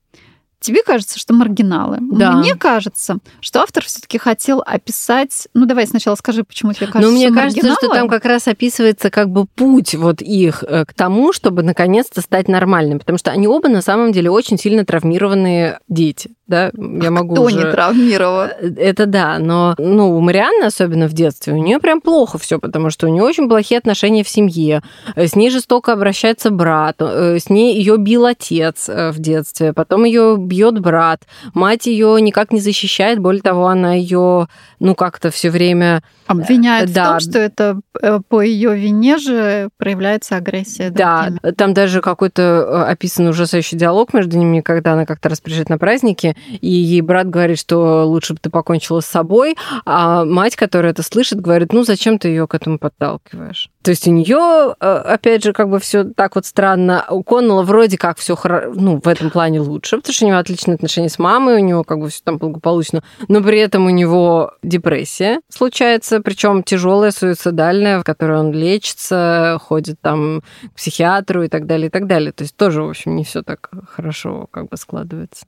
Тебе 0.60 0.82
кажется, 0.82 1.18
что 1.18 1.34
маргиналы. 1.34 1.98
Да. 2.00 2.32
Мне 2.32 2.54
кажется, 2.54 3.18
что 3.40 3.60
автор 3.62 3.84
все-таки 3.84 4.18
хотел 4.18 4.62
описать. 4.66 5.48
Ну, 5.54 5.66
давай 5.66 5.86
сначала 5.86 6.16
скажи, 6.16 6.42
почему 6.42 6.72
тебе 6.72 6.86
кажется. 6.86 7.08
Ну, 7.08 7.16
мне 7.16 7.28
что 7.28 7.36
кажется, 7.36 7.58
маргиналы... 7.58 7.76
что 7.80 7.88
там 7.94 8.08
как 8.08 8.24
раз 8.24 8.48
описывается 8.48 9.10
как 9.10 9.30
бы 9.30 9.46
путь 9.46 9.94
вот 9.94 10.20
их 10.20 10.64
э, 10.66 10.84
к 10.84 10.94
тому, 10.94 11.32
чтобы 11.32 11.62
наконец-то 11.62 12.20
стать 12.20 12.48
нормальным, 12.48 12.98
потому 12.98 13.18
что 13.18 13.30
они 13.30 13.46
оба 13.46 13.68
на 13.68 13.82
самом 13.82 14.12
деле 14.12 14.30
очень 14.30 14.58
сильно 14.58 14.84
травмированные 14.84 15.80
дети 15.88 16.30
да, 16.48 16.72
я 16.74 17.10
могу 17.10 17.34
Кто 17.34 17.44
уже... 17.44 17.56
не 17.58 17.70
травмирован? 17.70 18.48
Э, 18.58 18.72
это 18.78 19.04
да, 19.04 19.38
но 19.38 19.74
ну, 19.78 20.16
у 20.16 20.20
Марианны, 20.20 20.64
особенно 20.64 21.06
в 21.06 21.12
детстве, 21.12 21.52
у 21.52 21.56
нее 21.56 21.78
прям 21.78 22.00
плохо 22.00 22.38
все, 22.38 22.58
потому 22.58 22.88
что 22.90 23.06
у 23.06 23.10
нее 23.10 23.22
очень 23.22 23.48
плохие 23.48 23.78
отношения 23.78 24.24
в 24.24 24.28
семье. 24.28 24.82
С 25.14 25.36
ней 25.36 25.50
жестоко 25.50 25.92
обращается 25.92 26.50
брат, 26.50 26.96
э, 27.00 27.38
с 27.38 27.50
ней 27.50 27.76
ее 27.76 27.98
бил 27.98 28.24
отец 28.24 28.88
в 28.88 29.18
детстве, 29.18 29.74
потом 29.74 30.04
ее 30.04 30.36
бьет 30.48 30.80
брат, 30.80 31.22
мать 31.54 31.86
ее 31.86 32.20
никак 32.20 32.52
не 32.52 32.60
защищает, 32.60 33.20
более 33.20 33.42
того, 33.42 33.66
она 33.66 33.94
ее, 33.94 34.48
ну, 34.80 34.94
как-то 34.94 35.30
все 35.30 35.50
время 35.50 36.02
Обвиняет 36.28 36.92
да. 36.92 37.04
в 37.04 37.08
том, 37.08 37.20
что 37.20 37.38
это 37.38 37.80
э, 38.02 38.20
по 38.28 38.42
ее 38.42 38.76
вине 38.76 39.16
же 39.16 39.70
проявляется 39.78 40.36
агрессия. 40.36 40.90
Да, 40.90 41.30
другими. 41.30 41.54
там 41.54 41.72
даже 41.72 42.02
какой-то 42.02 42.42
э, 42.42 42.90
описан 42.92 43.28
ужасающий 43.28 43.78
диалог 43.78 44.12
между 44.12 44.36
ними, 44.36 44.60
когда 44.60 44.92
она 44.92 45.06
как-то 45.06 45.30
раз 45.30 45.40
приезжает 45.40 45.70
на 45.70 45.78
праздники, 45.78 46.36
и 46.60 46.68
ей 46.68 47.00
брат 47.00 47.30
говорит, 47.30 47.58
что 47.58 48.04
лучше 48.04 48.34
бы 48.34 48.40
ты 48.42 48.50
покончила 48.50 49.00
с 49.00 49.06
собой, 49.06 49.56
а 49.86 50.26
мать, 50.26 50.54
которая 50.54 50.92
это 50.92 51.02
слышит, 51.02 51.40
говорит, 51.40 51.72
ну 51.72 51.82
зачем 51.82 52.18
ты 52.18 52.28
ее 52.28 52.46
к 52.46 52.54
этому 52.54 52.78
подталкиваешь? 52.78 53.70
То 53.82 53.92
есть 53.92 54.06
у 54.06 54.10
нее, 54.10 54.74
э, 54.78 54.86
опять 54.86 55.42
же, 55.42 55.54
как 55.54 55.70
бы 55.70 55.80
все 55.80 56.04
так 56.04 56.34
вот 56.34 56.44
странно. 56.44 57.06
У 57.08 57.22
Коннелла 57.22 57.62
вроде 57.62 57.96
как 57.96 58.18
все 58.18 58.36
ну, 58.74 59.00
в 59.02 59.08
этом 59.08 59.30
плане 59.30 59.60
лучше, 59.60 59.96
потому 59.96 60.12
что 60.12 60.26
у 60.26 60.28
него 60.28 60.37
отличные 60.38 60.74
отношения 60.76 61.08
с 61.08 61.18
мамой, 61.18 61.56
у 61.56 61.64
него 61.64 61.84
как 61.84 61.98
бы 61.98 62.08
все 62.08 62.20
там 62.24 62.38
благополучно, 62.38 63.02
но 63.28 63.42
при 63.42 63.58
этом 63.58 63.86
у 63.86 63.90
него 63.90 64.52
депрессия 64.62 65.40
случается, 65.48 66.20
причем 66.20 66.62
тяжелая, 66.62 67.10
суицидальная, 67.10 68.00
в 68.00 68.04
которой 68.04 68.38
он 68.38 68.52
лечится, 68.52 69.58
ходит 69.62 70.00
там 70.00 70.42
к 70.72 70.76
психиатру 70.76 71.42
и 71.42 71.48
так 71.48 71.66
далее, 71.66 71.88
и 71.88 71.90
так 71.90 72.06
далее. 72.06 72.32
То 72.32 72.42
есть 72.44 72.56
тоже, 72.56 72.82
в 72.82 72.88
общем, 72.88 73.16
не 73.16 73.24
все 73.24 73.42
так 73.42 73.70
хорошо 73.88 74.46
как 74.50 74.68
бы 74.68 74.76
складывается. 74.76 75.46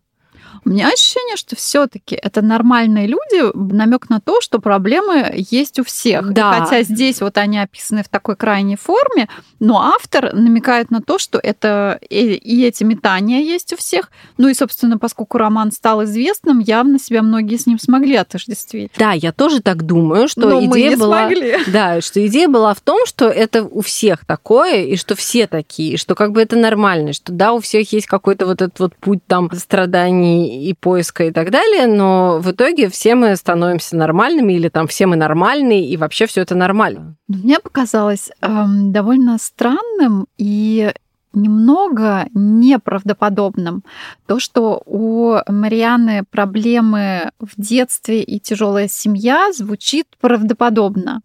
У 0.65 0.71
меня 0.71 0.89
ощущение, 0.89 1.37
что 1.37 1.57
все-таки 1.57 2.15
это 2.15 2.43
нормальные 2.43 3.07
люди, 3.07 3.51
намек 3.55 4.11
на 4.11 4.21
то, 4.21 4.41
что 4.41 4.61
проблемы 4.61 5.33
есть 5.35 5.79
у 5.79 5.85
всех. 5.85 6.33
Да. 6.33 6.57
И 6.57 6.61
хотя 6.61 6.83
здесь 6.83 7.21
вот 7.21 7.39
они 7.39 7.59
описаны 7.59 8.03
в 8.03 8.09
такой 8.09 8.37
крайней 8.37 8.77
форме, 8.77 9.29
но 9.59 9.81
автор 9.81 10.35
намекает 10.35 10.91
на 10.91 11.01
то, 11.01 11.19
что 11.19 11.39
это 11.39 11.99
и, 12.09 12.35
и 12.35 12.65
эти 12.65 12.85
метания 12.85 13.41
есть 13.41 13.73
у 13.73 13.77
всех. 13.77 14.11
Ну 14.39 14.49
и, 14.49 14.55
собственно, 14.55 14.99
поскольку 14.99 15.39
роман 15.39 15.73
стал 15.73 16.05
известным, 16.05 16.59
явно 16.59 16.99
себя 16.99 17.23
многие 17.23 17.57
с 17.57 17.67
ним 17.67 17.79
смогли 17.79 18.17
отождествить. 18.17 18.93
Да, 18.97 19.13
я 19.13 19.33
тоже 19.33 19.61
так 19.61 19.85
думаю, 19.85 20.29
что 20.29 20.49
но 20.49 20.65
идея 20.65 20.97
была. 20.97 21.29
смогли. 21.29 21.57
Да, 21.71 22.01
что 22.01 22.27
идея 22.27 22.49
была 22.49 22.75
в 22.75 22.81
том, 22.81 23.07
что 23.07 23.27
это 23.27 23.65
у 23.65 23.81
всех 23.81 24.25
такое, 24.25 24.83
и 24.83 24.97
что 24.97 25.15
все 25.15 25.47
такие, 25.47 25.97
что 25.97 26.15
как 26.15 26.33
бы 26.33 26.43
это 26.43 26.57
нормально, 26.57 27.13
что 27.13 27.33
да, 27.33 27.53
у 27.53 27.61
всех 27.61 27.93
есть 27.93 28.07
какой-то 28.07 28.47
вот 28.47 28.63
этот 28.63 28.79
вот 28.81 28.97
путь 28.97 29.21
там 29.27 29.51
страданий 29.57 30.40
и 30.49 30.75
поиска 30.75 31.25
и 31.25 31.31
так 31.31 31.51
далее, 31.51 31.87
но 31.87 32.39
в 32.41 32.51
итоге 32.51 32.89
все 32.89 33.15
мы 33.15 33.37
становимся 33.37 33.97
нормальными, 33.97 34.53
или 34.53 34.69
там 34.69 34.87
все 34.87 35.07
мы 35.07 35.17
нормальные, 35.17 35.87
и 35.89 35.97
вообще 35.97 36.27
все 36.27 36.43
это 36.43 36.55
нормально. 36.55 37.17
Мне 37.29 37.59
показалось 37.61 38.31
эм, 38.41 38.93
довольно 38.93 39.39
странным 39.39 40.27
и 40.39 40.93
немного 41.33 42.27
неправдоподобным 42.35 43.85
то, 44.27 44.41
что 44.41 44.83
у 44.87 45.39
Марианы 45.47 46.25
проблемы 46.31 47.31
в 47.39 47.51
детстве 47.57 48.23
и 48.23 48.41
тяжелая 48.41 48.89
семья 48.89 49.53
звучит 49.53 50.07
правдоподобно. 50.21 51.23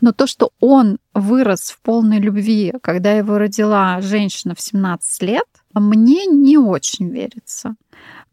Но 0.00 0.12
то, 0.12 0.26
что 0.26 0.50
он 0.60 0.98
вырос 1.14 1.70
в 1.70 1.80
полной 1.80 2.18
любви, 2.18 2.72
когда 2.82 3.12
его 3.12 3.38
родила 3.38 4.00
женщина 4.00 4.54
в 4.54 4.60
17 4.60 5.22
лет, 5.22 5.46
мне 5.74 6.26
не 6.26 6.58
очень 6.58 7.10
верится. 7.10 7.76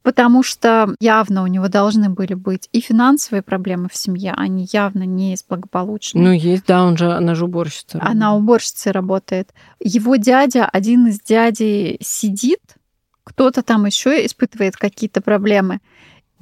Потому 0.03 0.43
что 0.43 0.93
явно 0.99 1.43
у 1.43 1.47
него 1.47 1.69
должны 1.69 2.09
были 2.09 2.33
быть 2.33 2.67
и 2.73 2.81
финансовые 2.81 3.41
проблемы 3.41 3.87
в 3.89 3.95
семье, 3.95 4.33
они 4.35 4.67
явно 4.71 5.03
не 5.03 5.33
из 5.33 5.45
благополучных. 5.45 6.21
Ну, 6.21 6.31
есть, 6.33 6.65
да, 6.65 6.83
он 6.83 6.97
же, 6.97 7.09
она 7.09 7.35
же 7.35 7.45
уборщица. 7.45 7.99
Она 8.01 8.35
уборщицей 8.35 8.91
работает. 8.91 9.53
Его 9.79 10.17
дядя, 10.17 10.65
один 10.65 11.07
из 11.07 11.21
дядей 11.21 11.97
сидит, 12.01 12.59
кто-то 13.23 13.63
там 13.63 13.85
еще 13.85 14.25
испытывает 14.25 14.75
какие-то 14.75 15.21
проблемы. 15.21 15.79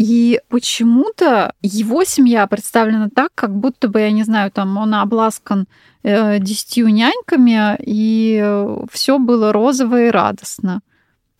И 0.01 0.39
почему-то 0.49 1.53
его 1.61 2.03
семья 2.03 2.47
представлена 2.47 3.07
так, 3.13 3.29
как 3.35 3.55
будто 3.55 3.87
бы, 3.87 3.99
я 3.99 4.11
не 4.11 4.23
знаю, 4.23 4.49
там 4.49 4.75
он 4.77 4.95
обласкан 4.95 5.67
э, 6.01 6.39
десятью 6.39 6.87
няньками, 6.87 7.77
и 7.85 8.43
все 8.91 9.19
было 9.19 9.53
розово 9.53 10.07
и 10.07 10.09
радостно. 10.09 10.81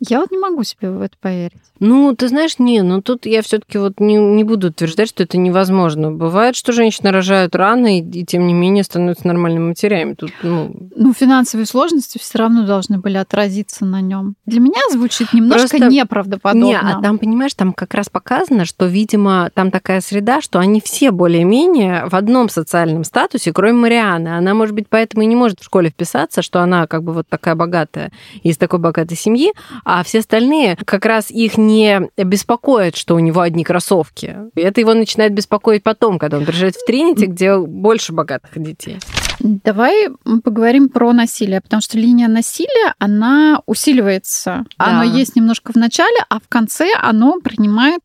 Я 0.03 0.20
вот 0.20 0.31
не 0.31 0.39
могу 0.39 0.63
себе 0.63 0.89
в 0.89 1.00
это 1.00 1.15
поверить. 1.22 1.62
Ну, 1.79 2.15
ты 2.15 2.27
знаешь, 2.27 2.58
не, 2.58 2.81
ну 2.81 3.01
тут 3.03 3.25
я 3.27 3.43
все-таки 3.43 3.77
вот 3.77 4.00
не, 4.00 4.15
не 4.15 4.43
буду 4.43 4.67
утверждать, 4.67 5.10
что 5.10 5.24
это 5.24 5.38
невозможно. 5.38 6.12
Бывает, 6.12 6.55
что 6.55 6.72
женщины 6.72 7.12
рожают 7.12 7.55
рано 7.55 7.98
и, 7.98 8.01
и 8.01 8.25
тем 8.25 8.48
не 8.48 8.53
менее 8.53 8.84
становятся 8.84 9.27
нормальными 9.27 9.70
матерями. 9.70 10.13
Тут, 10.13 10.31
ну... 10.41 10.75
ну, 10.96 11.13
финансовые 11.13 11.67
сложности 11.67 12.17
все 12.20 12.39
равно 12.39 12.65
должны 12.65 12.98
были 12.98 13.17
отразиться 13.17 13.86
на 13.86 14.01
нем. 14.01 14.36
Для 14.48 14.60
меня 14.60 14.81
звучит 14.91 15.34
немножко 15.34 15.70
Просто... 15.70 15.88
неправдоподобно. 15.88 16.65
Не, 16.65 16.79
а 16.79 17.00
там, 17.00 17.20
понимаешь, 17.20 17.53
там 17.53 17.72
как 17.72 17.93
раз 17.93 18.10
показано, 18.10 18.65
что, 18.65 18.88
видимо, 18.88 19.51
там 19.53 19.70
такая 19.70 20.01
среда, 20.01 20.41
что 20.41 20.58
они 20.58 20.81
все 20.81 21.12
более-менее 21.12 22.08
в 22.08 22.15
одном 22.15 22.50
социальном 22.50 23.03
статусе, 23.03 23.53
кроме 23.53 23.74
Марианы. 23.74 24.29
Она, 24.29 24.55
может 24.55 24.74
быть, 24.74 24.88
поэтому 24.89 25.24
и 25.24 25.27
не 25.27 25.36
может 25.36 25.60
в 25.60 25.63
школе 25.63 25.89
вписаться, 25.89 26.41
что 26.41 26.62
она 26.62 26.88
как 26.88 27.03
бы 27.03 27.13
вот 27.13 27.27
такая 27.27 27.53
богатая, 27.53 28.12
из 28.41 28.58
такой 28.58 28.79
богатой 28.79 29.17
семьи, 29.17 29.53
а 29.93 30.03
все 30.05 30.19
остальные 30.19 30.77
как 30.86 31.05
раз 31.05 31.29
их 31.29 31.57
не 31.57 32.10
беспокоит, 32.15 32.95
что 32.95 33.15
у 33.15 33.19
него 33.19 33.41
одни 33.41 33.65
кроссовки. 33.65 34.38
И 34.55 34.62
это 34.62 34.79
его 34.79 34.93
начинает 34.93 35.33
беспокоить 35.33 35.83
потом, 35.83 36.17
когда 36.17 36.38
он 36.38 36.45
приезжает 36.45 36.77
в 36.77 36.86
Тринити, 36.86 37.25
где 37.25 37.57
больше 37.57 38.13
богатых 38.13 38.51
детей. 38.55 39.00
Давай 39.39 40.07
поговорим 40.45 40.88
про 40.88 41.12
насилие, 41.12 41.60
потому 41.60 41.81
что 41.81 41.98
линия 41.98 42.29
насилия, 42.29 42.93
она 43.00 43.63
усиливается. 43.65 44.63
Да. 44.77 44.86
Оно 44.86 45.03
есть 45.03 45.36
немножко 45.36 45.74
в 45.74 45.75
начале, 45.75 46.24
а 46.29 46.39
в 46.39 46.48
конце 46.48 46.93
оно 47.01 47.41
принимает 47.41 48.00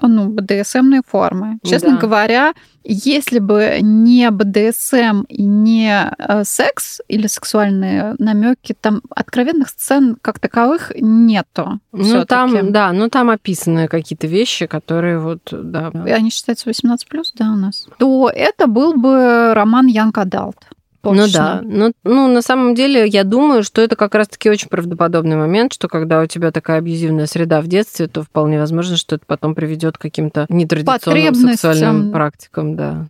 ну, 0.00 0.28
БДСМные 0.28 1.02
формы. 1.06 1.58
Честно 1.64 1.92
да. 1.92 1.96
говоря, 1.98 2.54
если 2.84 3.38
бы 3.38 3.78
не 3.80 4.30
БДСМ 4.30 5.22
и 5.28 5.44
не 5.44 6.10
э, 6.18 6.44
секс 6.44 7.00
или 7.08 7.26
сексуальные 7.26 8.16
намеки, 8.18 8.74
там 8.78 9.02
откровенных 9.10 9.68
сцен 9.68 10.16
как 10.20 10.38
таковых 10.38 10.92
нету. 10.96 11.80
Ну 11.92 12.24
там, 12.24 12.72
да, 12.72 12.92
ну 12.92 13.08
там 13.08 13.30
описаны 13.30 13.88
какие-то 13.88 14.26
вещи, 14.26 14.66
которые 14.66 15.18
вот, 15.18 15.48
да. 15.52 15.90
Они 16.06 16.30
считаются 16.30 16.70
18+, 16.70 16.98
да, 17.34 17.52
у 17.52 17.56
нас. 17.56 17.86
То 17.98 18.30
это 18.34 18.66
был 18.66 18.94
бы 18.94 19.52
роман 19.54 19.88
Young 19.88 20.12
Adult. 20.12 20.56
Точно. 21.02 21.22
Ну 21.22 21.28
да. 21.32 21.60
Ну, 21.64 21.92
ну, 22.04 22.28
на 22.28 22.42
самом 22.42 22.74
деле, 22.74 23.06
я 23.06 23.24
думаю, 23.24 23.64
что 23.64 23.82
это 23.82 23.96
как 23.96 24.14
раз-таки 24.14 24.48
очень 24.48 24.68
правдоподобный 24.68 25.36
момент, 25.36 25.72
что 25.72 25.88
когда 25.88 26.20
у 26.20 26.26
тебя 26.26 26.52
такая 26.52 26.78
абьюзивная 26.78 27.26
среда 27.26 27.60
в 27.60 27.66
детстве, 27.66 28.06
то 28.06 28.22
вполне 28.22 28.58
возможно, 28.58 28.96
что 28.96 29.16
это 29.16 29.24
потом 29.26 29.54
приведет 29.54 29.98
к 29.98 30.00
каким-то 30.00 30.46
нетрадиционным 30.48 31.34
сексуальным 31.34 32.12
практикам, 32.12 32.76
да. 32.76 33.08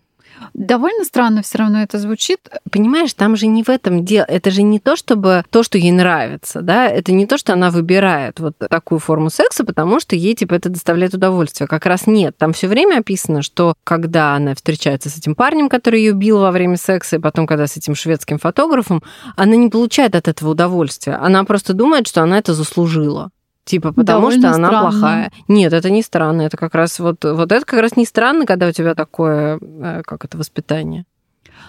Довольно 0.54 1.04
странно 1.04 1.42
все 1.42 1.58
равно 1.58 1.82
это 1.82 1.98
звучит. 1.98 2.40
Понимаешь, 2.70 3.14
там 3.14 3.36
же 3.36 3.46
не 3.46 3.62
в 3.62 3.68
этом 3.68 4.04
дело. 4.04 4.24
Это 4.24 4.50
же 4.50 4.62
не 4.62 4.78
то, 4.78 4.96
чтобы 4.96 5.44
то, 5.50 5.62
что 5.62 5.78
ей 5.78 5.92
нравится, 5.92 6.60
да, 6.60 6.86
это 6.86 7.12
не 7.12 7.26
то, 7.26 7.38
что 7.38 7.52
она 7.52 7.70
выбирает 7.70 8.40
вот 8.40 8.56
такую 8.58 8.98
форму 8.98 9.30
секса, 9.30 9.64
потому 9.64 10.00
что 10.00 10.16
ей 10.16 10.34
типа 10.34 10.54
это 10.54 10.68
доставляет 10.68 11.14
удовольствие. 11.14 11.68
Как 11.68 11.86
раз 11.86 12.06
нет. 12.06 12.36
Там 12.36 12.52
все 12.52 12.68
время 12.68 12.98
описано, 12.98 13.42
что 13.42 13.74
когда 13.84 14.34
она 14.34 14.54
встречается 14.54 15.10
с 15.10 15.16
этим 15.16 15.34
парнем, 15.34 15.68
который 15.68 16.00
ее 16.00 16.12
бил 16.12 16.40
во 16.40 16.50
время 16.50 16.76
секса, 16.76 17.16
и 17.16 17.18
потом, 17.18 17.46
когда 17.46 17.66
с 17.66 17.76
этим 17.76 17.94
шведским 17.94 18.38
фотографом, 18.38 19.02
она 19.36 19.56
не 19.56 19.68
получает 19.68 20.14
от 20.14 20.28
этого 20.28 20.50
удовольствия. 20.50 21.14
Она 21.14 21.44
просто 21.44 21.72
думает, 21.72 22.06
что 22.06 22.22
она 22.22 22.38
это 22.38 22.54
заслужила. 22.54 23.30
Типа, 23.64 23.92
потому 23.92 24.20
Довольно 24.20 24.48
что 24.48 24.56
она 24.56 24.68
странно. 24.68 24.90
плохая. 24.90 25.32
Нет, 25.48 25.72
это 25.72 25.90
не 25.90 26.02
странно. 26.02 26.42
Это 26.42 26.56
как 26.56 26.74
раз 26.74 26.98
вот, 26.98 27.24
вот 27.24 27.52
это 27.52 27.64
как 27.64 27.80
раз 27.80 27.96
не 27.96 28.04
странно, 28.04 28.44
когда 28.44 28.68
у 28.68 28.72
тебя 28.72 28.94
такое, 28.94 29.58
э, 29.60 30.02
как 30.04 30.24
это, 30.24 30.36
воспитание. 30.36 31.04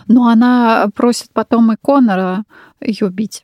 Но 0.07 0.27
она 0.27 0.89
просит 0.95 1.29
потом 1.33 1.71
и 1.71 1.75
Конора 1.81 2.45
ее 2.81 3.09
бить. 3.09 3.43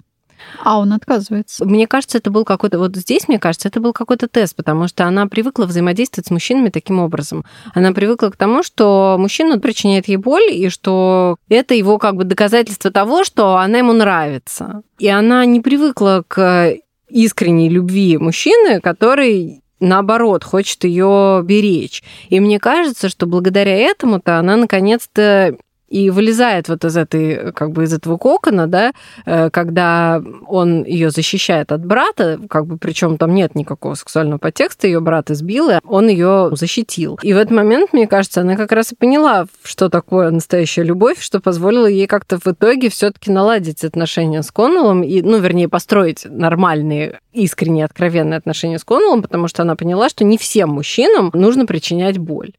А 0.63 0.79
он 0.79 0.94
отказывается. 0.94 1.65
Мне 1.65 1.86
кажется, 1.86 2.18
это 2.18 2.32
был 2.32 2.46
какой-то... 2.46 2.79
Вот 2.79 2.96
здесь, 2.96 3.27
мне 3.27 3.39
кажется, 3.39 3.68
это 3.68 3.79
был 3.79 3.94
какой-то 3.94 4.27
тест, 4.27 4.56
потому 4.56 4.88
что 4.88 5.06
она 5.06 5.27
привыкла 5.27 5.65
взаимодействовать 5.65 6.27
с 6.27 6.32
мужчинами 6.32 6.70
таким 6.70 7.00
образом. 7.00 7.46
Она 7.74 7.91
привыкла 7.91 8.29
к 8.29 8.38
тому, 8.38 8.63
что 8.63 9.18
мужчина 9.20 9.60
причиняет 9.60 10.08
ей 10.08 10.18
боль, 10.18 10.50
и 10.50 10.70
что 10.70 11.38
это 11.50 11.74
его 11.74 11.98
как 11.98 12.15
бы 12.15 12.24
доказательство 12.24 12.89
того, 12.89 13.24
что 13.24 13.58
она 13.58 13.79
ему 13.79 13.94
нравится. 13.94 14.82
И 14.98 15.08
она 15.08 15.46
не 15.46 15.62
привыкла 15.62 16.24
к 16.27 16.77
искренней 17.10 17.70
любви 17.70 18.18
мужчины, 18.18 18.82
который 18.82 19.62
наоборот, 19.80 20.44
хочет 20.44 20.84
ее 20.84 21.42
беречь. 21.44 22.04
И 22.30 22.39
мне 22.39 22.60
кажется, 22.60 23.10
что 23.10 23.25
благодаря 23.25 23.75
этому-то 23.75 24.38
она 24.38 24.58
наконец-то 24.58 25.58
и 25.89 26.10
вылезает 26.10 26.69
вот 26.69 26.86
из 26.86 26.96
этой, 26.96 27.51
как 27.53 27.72
бы 27.72 27.84
из 27.84 27.93
этого 27.93 28.17
кокона, 28.17 28.67
да, 28.67 28.93
э, 29.25 29.50
когда 29.50 30.22
он 30.48 30.84
ее 30.84 31.10
защищает 31.10 31.72
от 31.72 31.86
брата, 31.86 32.39
как 32.50 32.67
бы 32.67 32.77
причем 32.77 33.17
там 33.17 33.34
нет 33.34 33.55
никакого 33.55 33.96
сексуального 33.96 34.38
подтекста, 34.38 34.88
ее 34.88 35.00
брат 35.00 35.31
избил, 35.31 35.69
и 35.69 35.79
он 35.84 36.08
ее 36.08 36.51
защитил. 36.53 37.19
И 37.24 37.34
в 37.34 37.38
этот 37.38 37.51
момент, 37.51 37.93
мне 37.93 38.08
кажется, 38.08 38.41
она 38.41 38.55
как 38.55 38.72
раз 38.72 38.91
и 38.91 38.96
поняла, 38.96 39.48
что 39.63 39.89
такое 39.89 40.31
настоящая 40.31 40.84
любовь, 40.84 41.19
что 41.22 41.39
позволило 41.39 41.88
ей 41.88 42.08
как-то 42.08 42.38
в 42.38 42.48
итоге 42.48 42.89
все-таки 42.89 43.31
наладить 43.31 43.84
отношения 43.84 44.43
с 44.43 44.51
Коннеллом 44.51 45.03
и, 45.03 45.22
ну, 45.22 45.39
вернее, 45.39 45.69
построить 45.69 46.25
нормальные, 46.25 47.19
искренние, 47.34 47.86
откровенные 47.86 48.38
отношения 48.38 48.77
с 48.77 48.84
Коннеллом, 48.84 49.22
потому 49.22 49.48
что 49.48 49.63
она 49.63 49.75
поняла, 49.75 50.10
что 50.10 50.24
не 50.24 50.38
всем 50.38 50.69
мужчинам 50.69 51.31
нужно 51.34 51.65
причинять 51.65 52.17
боль. 52.17 52.51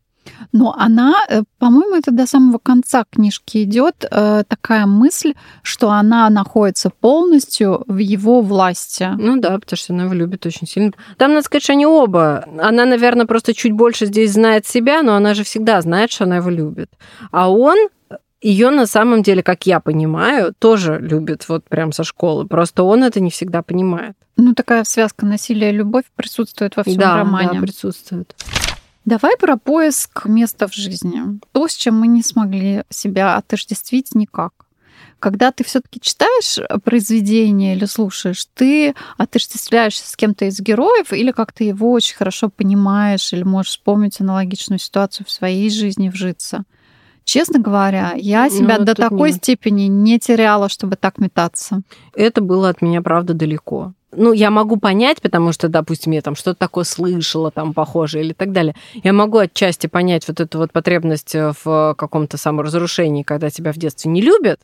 Но 0.52 0.74
она, 0.78 1.14
э, 1.28 1.42
по-моему, 1.58 1.96
это 1.96 2.10
до 2.10 2.26
самого 2.26 2.58
конца 2.58 3.04
книжки 3.10 3.62
идет 3.62 4.04
э, 4.10 4.44
такая 4.46 4.86
мысль, 4.86 5.34
что 5.62 5.90
она 5.90 6.28
находится 6.30 6.90
полностью 6.90 7.84
в 7.86 7.98
его 7.98 8.40
власти. 8.40 9.10
Ну 9.18 9.40
да, 9.40 9.58
потому 9.58 9.76
что 9.76 9.92
она 9.92 10.04
его 10.04 10.14
любит 10.14 10.46
очень 10.46 10.66
сильно. 10.66 10.92
Там, 11.16 11.32
надо 11.32 11.44
сказать, 11.44 11.62
что 11.62 11.72
они 11.72 11.86
оба. 11.86 12.44
Она, 12.58 12.84
наверное, 12.84 13.26
просто 13.26 13.54
чуть 13.54 13.72
больше 13.72 14.06
здесь 14.06 14.32
знает 14.32 14.66
себя, 14.66 15.02
но 15.02 15.14
она 15.14 15.34
же 15.34 15.44
всегда 15.44 15.80
знает, 15.80 16.10
что 16.10 16.24
она 16.24 16.36
его 16.36 16.50
любит. 16.50 16.90
А 17.30 17.50
он 17.50 17.88
ее 18.40 18.70
на 18.70 18.86
самом 18.86 19.22
деле, 19.22 19.42
как 19.42 19.66
я 19.66 19.80
понимаю, 19.80 20.54
тоже 20.58 20.98
любит 20.98 21.48
вот 21.48 21.64
прям 21.68 21.92
со 21.92 22.04
школы. 22.04 22.46
Просто 22.46 22.82
он 22.82 23.04
это 23.04 23.20
не 23.20 23.30
всегда 23.30 23.62
понимает. 23.62 24.16
Ну, 24.36 24.54
такая 24.54 24.84
связка 24.84 25.26
насилия 25.26 25.70
и 25.70 25.74
любовь 25.74 26.04
присутствует 26.16 26.76
во 26.76 26.82
всем 26.82 26.96
да, 26.96 27.16
романе. 27.16 27.50
Да, 27.54 27.60
присутствует. 27.60 28.34
Давай 29.10 29.36
про 29.36 29.56
поиск 29.56 30.26
места 30.26 30.68
в 30.68 30.72
жизни. 30.72 31.40
То, 31.50 31.66
с 31.66 31.74
чем 31.74 31.98
мы 31.98 32.06
не 32.06 32.22
смогли 32.22 32.84
себя 32.90 33.34
отождествить 33.34 34.14
никак. 34.14 34.52
Когда 35.18 35.50
ты 35.50 35.64
все-таки 35.64 36.00
читаешь 36.00 36.60
произведение 36.84 37.74
или 37.74 37.86
слушаешь, 37.86 38.46
ты 38.54 38.94
отождествляешься 39.18 40.08
с 40.08 40.14
кем-то 40.14 40.44
из 40.44 40.60
героев 40.60 41.12
или 41.12 41.32
как 41.32 41.50
ты 41.50 41.64
его 41.64 41.90
очень 41.90 42.14
хорошо 42.14 42.50
понимаешь 42.50 43.32
или 43.32 43.42
можешь 43.42 43.72
вспомнить 43.72 44.20
аналогичную 44.20 44.78
ситуацию 44.78 45.26
в 45.26 45.32
своей 45.32 45.70
жизни, 45.70 46.08
вжиться. 46.08 46.62
Честно 47.24 47.58
говоря, 47.58 48.12
я 48.14 48.44
ну, 48.44 48.56
себя 48.56 48.78
ну, 48.78 48.84
до 48.84 48.94
такой 48.94 49.32
нет. 49.32 49.42
степени 49.42 49.88
не 49.88 50.20
теряла, 50.20 50.68
чтобы 50.68 50.94
так 50.94 51.18
метаться. 51.18 51.82
Это 52.14 52.42
было 52.42 52.68
от 52.68 52.80
меня, 52.80 53.02
правда, 53.02 53.34
далеко 53.34 53.92
ну, 54.12 54.32
я 54.32 54.50
могу 54.50 54.76
понять, 54.76 55.20
потому 55.20 55.52
что, 55.52 55.68
допустим, 55.68 56.12
я 56.12 56.22
там 56.22 56.34
что-то 56.34 56.58
такое 56.58 56.84
слышала, 56.84 57.50
там, 57.50 57.74
похожее 57.74 58.24
или 58.24 58.32
так 58.32 58.52
далее. 58.52 58.74
Я 59.02 59.12
могу 59.12 59.38
отчасти 59.38 59.86
понять 59.86 60.26
вот 60.28 60.40
эту 60.40 60.58
вот 60.58 60.72
потребность 60.72 61.34
в 61.34 61.94
каком-то 61.96 62.36
саморазрушении, 62.36 63.22
когда 63.22 63.50
тебя 63.50 63.72
в 63.72 63.76
детстве 63.76 64.10
не 64.10 64.20
любят, 64.20 64.60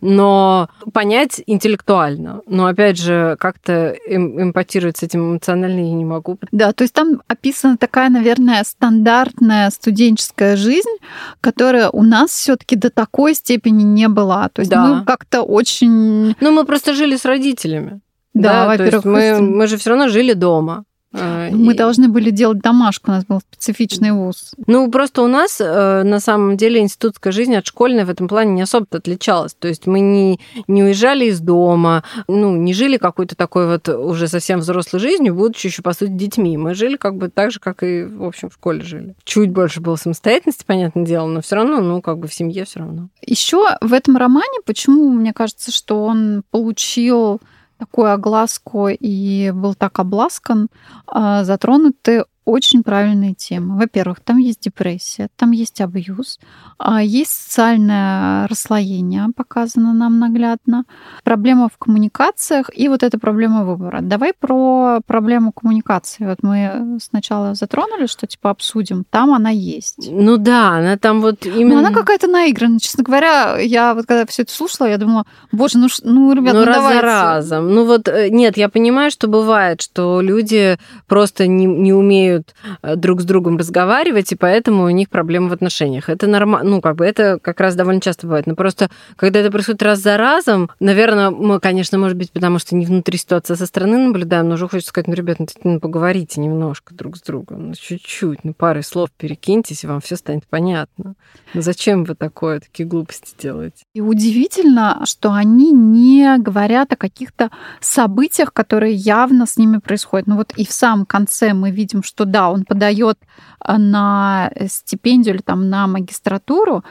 но 0.00 0.68
понять 0.92 1.42
интеллектуально. 1.46 2.42
Но, 2.46 2.66
опять 2.66 2.98
же, 2.98 3.36
как-то 3.38 3.96
эм, 4.08 4.40
эмпатировать 4.42 4.98
с 4.98 5.02
этим 5.02 5.32
эмоционально 5.32 5.80
я 5.80 5.92
не 5.92 6.04
могу. 6.04 6.38
Да, 6.52 6.72
то 6.72 6.82
есть 6.82 6.94
там 6.94 7.22
описана 7.26 7.76
такая, 7.76 8.10
наверное, 8.10 8.62
стандартная 8.64 9.70
студенческая 9.70 10.56
жизнь, 10.56 10.96
которая 11.40 11.90
у 11.90 12.02
нас 12.02 12.30
все 12.30 12.56
таки 12.56 12.76
до 12.76 12.90
такой 12.90 13.34
степени 13.34 13.82
не 13.82 14.08
была. 14.08 14.48
То 14.48 14.60
есть 14.60 14.70
да. 14.70 14.84
мы 14.84 15.04
как-то 15.04 15.42
очень... 15.42 16.34
Ну, 16.40 16.50
мы 16.50 16.64
просто 16.64 16.94
жили 16.94 17.16
с 17.16 17.24
родителями. 17.24 18.00
Да, 18.42 18.52
да 18.52 18.66
во-первых, 18.66 19.04
мы, 19.04 19.40
мы 19.40 19.66
же 19.66 19.76
все 19.76 19.90
равно 19.90 20.08
жили 20.08 20.32
дома. 20.32 20.84
А, 21.14 21.48
мы 21.50 21.72
и... 21.72 21.76
должны 21.76 22.08
были 22.08 22.30
делать 22.30 22.58
домашку, 22.58 23.10
у 23.10 23.14
нас 23.14 23.24
был 23.24 23.40
специфичный 23.40 24.12
вуз. 24.12 24.52
Ну, 24.66 24.90
просто 24.90 25.22
у 25.22 25.26
нас 25.26 25.58
э, 25.58 26.02
на 26.02 26.20
самом 26.20 26.58
деле 26.58 26.80
институтская 26.80 27.32
жизнь 27.32 27.54
от 27.56 27.66
школьной 27.66 28.04
в 28.04 28.10
этом 28.10 28.28
плане 28.28 28.52
не 28.52 28.62
особо 28.62 28.86
отличалась. 28.90 29.54
То 29.54 29.68
есть 29.68 29.86
мы 29.86 30.00
не, 30.00 30.38
не 30.66 30.82
уезжали 30.82 31.26
из 31.26 31.40
дома, 31.40 32.04
ну, 32.28 32.56
не 32.56 32.74
жили 32.74 32.98
какой-то 32.98 33.36
такой 33.36 33.66
вот 33.66 33.88
уже 33.88 34.28
совсем 34.28 34.60
взрослой 34.60 35.00
жизнью, 35.00 35.34
будучи 35.34 35.68
еще, 35.68 35.80
по 35.80 35.94
сути, 35.94 36.10
детьми. 36.10 36.58
Мы 36.58 36.74
жили 36.74 36.96
как 36.96 37.16
бы 37.16 37.28
так 37.30 37.52
же, 37.52 37.58
как 37.58 37.82
и, 37.82 38.04
в 38.04 38.24
общем, 38.24 38.50
в 38.50 38.54
школе 38.54 38.82
жили. 38.82 39.14
Чуть 39.24 39.50
больше 39.50 39.80
было 39.80 39.96
самостоятельности, 39.96 40.64
понятное 40.66 41.06
дело, 41.06 41.26
но 41.26 41.40
все 41.40 41.56
равно, 41.56 41.80
ну, 41.80 42.02
как 42.02 42.18
бы 42.18 42.28
в 42.28 42.34
семье 42.34 42.66
все 42.66 42.80
равно. 42.80 43.08
Еще 43.22 43.66
в 43.80 43.94
этом 43.94 44.18
романе, 44.18 44.58
почему 44.66 45.10
мне 45.10 45.32
кажется, 45.32 45.72
что 45.72 46.04
он 46.04 46.42
получил 46.50 47.40
такую 47.78 48.12
огласку 48.12 48.88
и 48.88 49.50
был 49.54 49.74
так 49.74 49.98
обласкан, 49.98 50.68
а, 51.06 51.44
затронуты 51.44 52.24
очень 52.48 52.82
правильные 52.82 53.34
темы. 53.34 53.76
Во-первых, 53.76 54.20
там 54.20 54.38
есть 54.38 54.60
депрессия, 54.60 55.28
там 55.36 55.50
есть 55.50 55.82
абьюз, 55.82 56.40
а 56.78 57.02
есть 57.02 57.30
социальное 57.30 58.46
расслоение, 58.48 59.26
показано 59.36 59.92
нам 59.92 60.18
наглядно, 60.18 60.84
проблема 61.24 61.68
в 61.68 61.76
коммуникациях 61.76 62.70
и 62.74 62.88
вот 62.88 63.02
эта 63.02 63.18
проблема 63.18 63.64
выбора. 63.64 64.00
Давай 64.00 64.32
про 64.32 65.00
проблему 65.06 65.52
коммуникации. 65.52 66.24
Вот 66.24 66.38
мы 66.42 66.98
сначала 67.02 67.54
затронули, 67.54 68.06
что 68.06 68.26
типа 68.26 68.50
обсудим. 68.50 69.04
Там 69.10 69.34
она 69.34 69.50
есть. 69.50 70.08
Ну 70.10 70.38
да, 70.38 70.70
она 70.78 70.96
там 70.96 71.20
вот 71.20 71.44
именно... 71.44 71.74
Но 71.74 71.78
она 71.80 71.92
какая-то 71.92 72.28
наигранная. 72.28 72.78
Честно 72.78 73.04
говоря, 73.04 73.58
я 73.58 73.92
вот 73.94 74.06
когда 74.06 74.24
все 74.24 74.42
это 74.42 74.52
слушала, 74.52 74.88
я 74.88 74.96
думала, 74.96 75.26
боже, 75.52 75.76
ну, 75.76 75.88
ну 76.02 76.32
ребят, 76.32 76.54
ну, 76.54 76.60
ну 76.60 76.66
раз 76.66 76.76
давайте. 76.76 77.00
за 77.00 77.06
разом. 77.06 77.74
Ну 77.74 77.84
вот, 77.84 78.08
э, 78.08 78.28
нет, 78.30 78.56
я 78.56 78.70
понимаю, 78.70 79.10
что 79.10 79.28
бывает, 79.28 79.82
что 79.82 80.22
люди 80.22 80.78
просто 81.06 81.46
не, 81.46 81.66
не 81.66 81.92
умеют 81.92 82.37
умеют 82.38 82.54
э, 82.82 82.96
друг 82.96 83.20
с 83.20 83.24
другом 83.24 83.56
разговаривать, 83.56 84.32
и 84.32 84.36
поэтому 84.36 84.84
у 84.84 84.90
них 84.90 85.08
проблемы 85.08 85.48
в 85.48 85.52
отношениях. 85.52 86.08
Это 86.08 86.26
нормально, 86.26 86.70
ну, 86.70 86.80
как 86.80 86.96
бы 86.96 87.04
это 87.04 87.38
как 87.40 87.60
раз 87.60 87.74
довольно 87.74 88.00
часто 88.00 88.26
бывает. 88.26 88.46
Но 88.46 88.54
просто, 88.54 88.88
когда 89.16 89.40
это 89.40 89.50
происходит 89.50 89.82
раз 89.82 90.00
за 90.00 90.16
разом, 90.16 90.70
наверное, 90.80 91.30
мы, 91.30 91.60
конечно, 91.60 91.98
может 91.98 92.16
быть, 92.16 92.32
потому 92.32 92.58
что 92.58 92.74
не 92.74 92.86
внутри 92.86 93.18
ситуации, 93.18 93.54
а 93.54 93.56
со 93.56 93.66
стороны 93.66 93.98
наблюдаем, 93.98 94.48
но 94.48 94.54
уже 94.54 94.68
хочется 94.68 94.90
сказать, 94.90 95.08
ну, 95.08 95.14
ребят, 95.14 95.38
ну, 95.38 95.46
ну 95.64 95.80
поговорите 95.80 96.40
немножко 96.40 96.94
друг 96.94 97.16
с 97.16 97.22
другом, 97.22 97.68
ну, 97.68 97.74
чуть-чуть, 97.74 98.44
ну, 98.44 98.54
парой 98.54 98.82
слов 98.82 99.10
перекиньтесь, 99.16 99.84
и 99.84 99.86
вам 99.86 100.00
все 100.00 100.16
станет 100.16 100.46
понятно. 100.48 101.14
Ну, 101.54 101.62
зачем 101.62 102.04
вы 102.04 102.14
такое, 102.14 102.60
такие 102.60 102.86
глупости 102.86 103.34
делаете? 103.40 103.84
И 103.94 104.00
удивительно, 104.00 105.02
что 105.04 105.32
они 105.32 105.72
не 105.72 106.38
говорят 106.38 106.92
о 106.92 106.96
каких-то 106.96 107.50
событиях, 107.80 108.52
которые 108.52 108.94
явно 108.94 109.46
с 109.46 109.56
ними 109.56 109.78
происходят. 109.78 110.26
Ну, 110.26 110.36
вот 110.36 110.52
и 110.56 110.66
в 110.66 110.72
самом 110.72 111.06
конце 111.06 111.52
мы 111.52 111.70
видим, 111.70 112.02
что 112.02 112.24
да, 112.30 112.50
он 112.50 112.64
подает 112.64 113.18
а, 113.60 113.78
на 113.78 114.52
стипендию 114.68 115.34
или 115.34 115.42
там 115.42 115.68
на 115.68 115.86
магистратуру, 115.86 116.84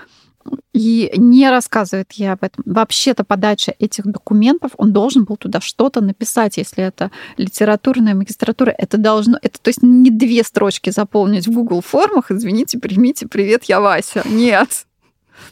и 0.74 1.12
не 1.18 1.50
рассказывает 1.50 2.14
я 2.14 2.34
об 2.34 2.44
этом. 2.44 2.64
Вообще-то 2.66 3.24
подача 3.24 3.74
этих 3.80 4.06
документов, 4.06 4.72
он 4.78 4.94
должен 4.94 5.26
был 5.26 5.38
туда 5.38 5.60
что-то 5.62 6.02
написать, 6.02 6.58
если 6.58 6.84
это 6.84 7.12
литературная 7.38 8.16
магистратура, 8.16 8.74
это 8.78 8.98
должно, 8.98 9.38
это 9.42 9.60
то 9.60 9.70
есть 9.70 9.84
не 9.84 10.10
две 10.10 10.44
строчки 10.44 10.90
заполнить 10.90 11.48
в 11.48 11.52
Google 11.52 11.82
формах, 11.82 12.32
извините, 12.32 12.80
примите, 12.80 13.28
привет, 13.28 13.66
я 13.66 13.82
Вася. 13.82 14.24
Нет. 14.26 14.86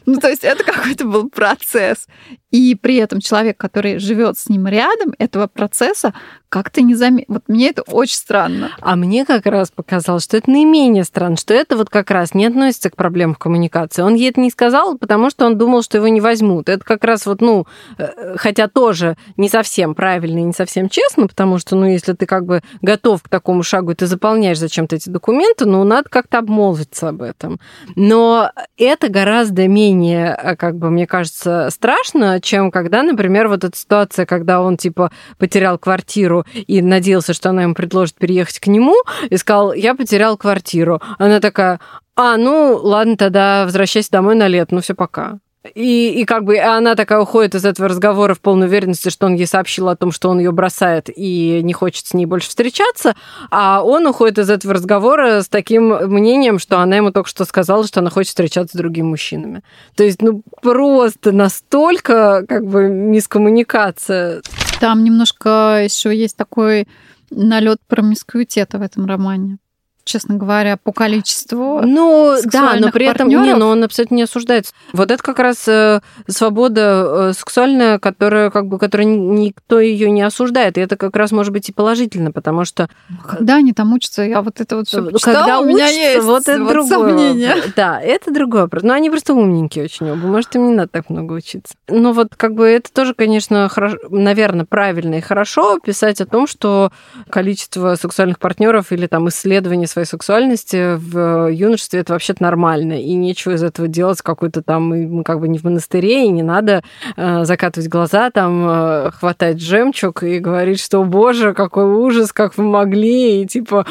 Ну, 0.06 0.20
то 0.20 0.30
есть 0.30 0.44
это 0.44 0.64
какой-то 0.64 1.06
был 1.06 1.30
процесс. 1.30 2.08
И 2.56 2.74
при 2.74 2.96
этом 2.96 3.20
человек, 3.20 3.58
который 3.58 4.00
живет 4.00 4.38
с 4.38 4.48
ним 4.48 4.66
рядом, 4.66 5.14
этого 5.20 5.48
процесса 5.48 6.14
как-то 6.48 6.82
не 6.82 6.96
заметил. 6.96 7.26
Вот 7.34 7.44
мне 7.50 7.68
это 7.68 7.82
очень 7.82 8.16
странно. 8.16 8.72
А 8.80 8.96
мне 8.96 9.26
как 9.26 9.46
раз 9.46 9.72
показалось, 9.72 10.24
что 10.24 10.38
это 10.38 10.50
наименее 10.50 11.04
странно, 11.04 11.36
что 11.36 11.54
это 11.54 11.76
вот 11.76 11.90
как 11.90 12.10
раз 12.12 12.34
не 12.34 12.46
относится 12.46 12.90
к 12.90 12.96
проблемам 12.96 13.36
коммуникации. 13.36 14.04
Он 14.04 14.14
ей 14.14 14.30
это 14.30 14.40
не 14.40 14.50
сказал, 14.50 14.98
потому 14.98 15.30
что 15.30 15.46
он 15.46 15.58
думал, 15.58 15.84
что 15.84 15.98
его 15.98 16.08
не 16.08 16.22
возьмут. 16.22 16.70
Это 16.70 16.86
как 16.86 17.04
раз 17.04 17.26
вот, 17.26 17.42
ну, 17.42 17.68
э, 17.98 18.38
хотя 18.38 18.70
тоже 18.70 19.18
не 19.36 19.50
совсем 19.50 19.96
правильно 19.96 20.40
и 20.40 20.44
не 20.44 20.54
совсем 20.54 20.88
честно, 20.88 21.28
потому 21.28 21.58
что, 21.58 21.76
ну, 21.76 21.88
если 21.88 22.14
ты 22.14 22.26
как 22.26 22.46
бы 22.46 22.62
готов 22.82 23.22
к 23.24 23.28
такому 23.28 23.62
шагу, 23.62 23.92
и 23.92 23.96
ты 23.96 24.08
заполняешь 24.08 24.58
зачем-то 24.58 24.96
эти 24.96 25.10
документы, 25.10 25.66
ну, 25.66 25.84
надо 25.84 26.08
как-то 26.10 26.38
обмолвиться 26.38 27.10
об 27.10 27.22
этом. 27.22 27.60
Но 27.98 28.50
это 28.78 29.10
гораздо 29.10 29.68
менее, 29.68 30.40
э, 30.42 30.56
как 30.56 30.78
бы, 30.78 30.90
мне 30.90 31.06
кажется, 31.06 31.68
страшно, 31.70 32.40
чем 32.46 32.72
когда, 32.72 33.04
например, 33.04 33.50
вот 33.50 33.64
эта 33.64 33.78
ситуация, 33.78 34.26
когда 34.26 34.62
он, 34.62 34.78
типа, 34.78 35.12
потерял 35.38 35.78
квартиру 35.78 36.46
и 36.54 36.82
надеялся, 36.82 37.34
что 37.34 37.50
она 37.50 37.64
ему 37.64 37.74
предложит 37.74 38.16
переехать 38.16 38.60
к 38.60 38.68
нему, 38.68 38.96
и 39.30 39.36
сказал, 39.36 39.74
я 39.74 39.96
потерял 39.96 40.38
квартиру. 40.38 41.02
Она 41.18 41.42
такая, 41.42 41.80
а, 42.16 42.38
ну, 42.38 42.80
ладно, 42.82 43.18
тогда 43.18 43.66
возвращайся 43.66 44.12
домой 44.12 44.36
на 44.36 44.48
лет, 44.48 44.72
ну 44.72 44.80
все, 44.80 44.94
пока. 44.94 45.40
И, 45.74 46.22
и 46.22 46.26
как 46.26 46.44
бы 46.44 46.58
она 46.60 46.96
такая 46.96 47.20
уходит 47.20 47.56
из 47.56 47.66
этого 47.66 47.90
разговора 47.90 48.34
в 48.34 48.42
полной 48.42 48.68
уверенности, 48.68 49.10
что 49.10 49.26
он 49.26 49.34
ей 49.34 49.48
сообщил 49.48 49.90
о 49.90 49.96
том, 49.96 50.12
что 50.12 50.30
он 50.30 50.40
ее 50.40 50.52
бросает 50.52 51.10
и 51.16 51.62
не 51.64 51.74
хочет 51.74 52.06
с 52.06 52.14
ней 52.14 52.26
больше 52.26 52.50
встречаться, 52.50 53.16
а 53.50 53.82
он 53.84 54.06
уходит 54.06 54.38
из 54.38 54.50
этого 54.50 54.76
разговора 54.76 55.42
с 55.42 55.48
таким 55.48 55.88
мнением, 55.88 56.60
что 56.60 56.80
она 56.80 56.98
ему 56.98 57.12
только 57.12 57.30
что 57.30 57.46
сказала, 57.46 57.86
что 57.88 58.02
она 58.02 58.10
хочет 58.10 58.30
встречаться 58.30 58.78
с 58.78 58.80
другими 58.80 59.08
мужчинами. 59.08 59.64
То 59.96 60.04
есть, 60.04 60.22
ну, 60.22 60.44
просто 60.62 61.32
настолько 61.32 62.46
как 62.48 62.66
бы 62.66 62.88
мискоммуникация. 62.88 64.42
Там 64.80 65.04
немножко 65.04 65.82
еще 65.84 66.16
есть 66.16 66.38
такой 66.38 66.88
налет 67.32 67.80
промискуитета 67.88 68.78
в 68.78 68.82
этом 68.82 69.06
романе. 69.06 69.58
Честно 70.06 70.36
говоря, 70.36 70.78
по 70.78 70.92
количеству. 70.92 71.82
Ну, 71.84 72.36
да, 72.46 72.76
но 72.80 72.92
при 72.92 73.08
этом 73.08 73.28
не, 73.28 73.54
но 73.56 73.70
он 73.70 73.84
абсолютно 73.84 74.16
не 74.16 74.24
осуждается. 74.24 74.74
Вот 74.94 75.12
это 75.12 75.22
как 75.22 75.40
раз 75.40 75.68
э, 75.68 76.00
свобода 76.28 77.06
э, 77.08 77.34
сексуальная, 77.38 78.00
которая 78.00 78.52
как 78.52 78.68
бы, 78.68 78.80
которая 78.80 79.08
никто 79.08 79.80
ее 79.80 80.10
не 80.12 80.22
осуждает, 80.22 80.78
и 80.78 80.82
это 80.82 80.96
как 80.96 81.16
раз 81.16 81.32
может 81.32 81.52
быть 81.52 81.70
и 81.70 81.74
положительно, 81.74 82.32
потому 82.32 82.66
что 82.66 82.88
когда 83.28 83.56
они 83.56 83.74
там 83.74 83.94
учатся, 83.94 84.22
я 84.24 84.42
вот 84.42 84.62
это 84.62 84.78
вот 84.78 84.88
все 84.88 85.12
когда 85.22 85.60
у 85.60 85.66
меня 85.66 85.88
есть 85.88 86.24
вот 86.24 86.48
это 86.48 86.64
вот 86.64 86.72
другое. 86.72 86.90
сомнение. 86.90 87.56
Да, 87.76 88.00
это 88.00 88.32
другой 88.32 88.62
вопрос. 88.62 88.84
Но 88.84 88.94
они 88.94 89.10
просто 89.10 89.34
умненькие 89.34 89.86
очень 89.86 90.10
оба. 90.10 90.28
Может, 90.28 90.56
им 90.56 90.70
не 90.70 90.76
надо 90.76 90.90
так 90.90 91.10
много 91.10 91.34
учиться. 91.34 91.74
Но 91.88 92.14
вот 92.14 92.36
как 92.36 92.54
бы 92.54 92.68
это 92.68 92.92
тоже, 92.92 93.14
конечно, 93.14 93.68
хорошо, 93.70 93.98
наверное, 94.10 94.66
правильно 94.66 95.16
и 95.16 95.22
хорошо 95.22 95.80
писать 95.80 96.22
о 96.22 96.26
том, 96.26 96.48
что 96.48 96.92
количество 97.30 97.96
сексуальных 97.96 98.40
партнеров 98.40 98.92
или 98.92 99.08
там 99.08 99.28
исследование 99.30 99.88
своей 99.96 100.08
сексуальности 100.08 100.96
в 100.98 101.50
юношестве 101.50 102.02
это 102.02 102.14
вообще-то 102.14 102.44
нормально, 102.44 103.02
и 103.02 103.14
нечего 103.14 103.54
из 103.54 103.64
этого 103.64 103.88
делать 103.88 104.22
какой-то 104.22 104.62
там, 104.62 104.90
мы 104.90 105.24
как 105.24 105.40
бы 105.40 105.48
не 105.48 105.58
в 105.58 105.64
монастыре, 105.64 106.26
и 106.26 106.30
не 106.30 106.44
надо 106.44 106.84
э, 107.16 107.46
закатывать 107.46 107.88
глаза, 107.88 108.30
там 108.30 108.68
э, 108.68 109.12
хватать 109.12 109.62
жемчуг 109.62 110.24
и 110.24 110.40
говорить, 110.40 110.82
что, 110.82 111.04
боже, 111.06 111.54
какой 111.54 111.86
ужас, 111.86 112.34
как 112.34 112.58
вы 112.58 112.66
могли, 112.66 113.42
и 113.42 113.48
типа, 113.48 113.86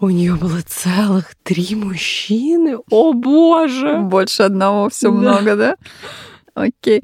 у 0.00 0.08
нее 0.08 0.36
было 0.36 0.60
целых 0.66 1.34
три 1.42 1.74
мужчины, 1.74 2.78
о 2.90 3.12
боже! 3.12 3.98
Больше 3.98 4.44
одного, 4.44 4.88
все 4.88 5.10
да. 5.10 5.16
много, 5.18 5.56
да? 5.56 5.76
Окей. 6.54 7.02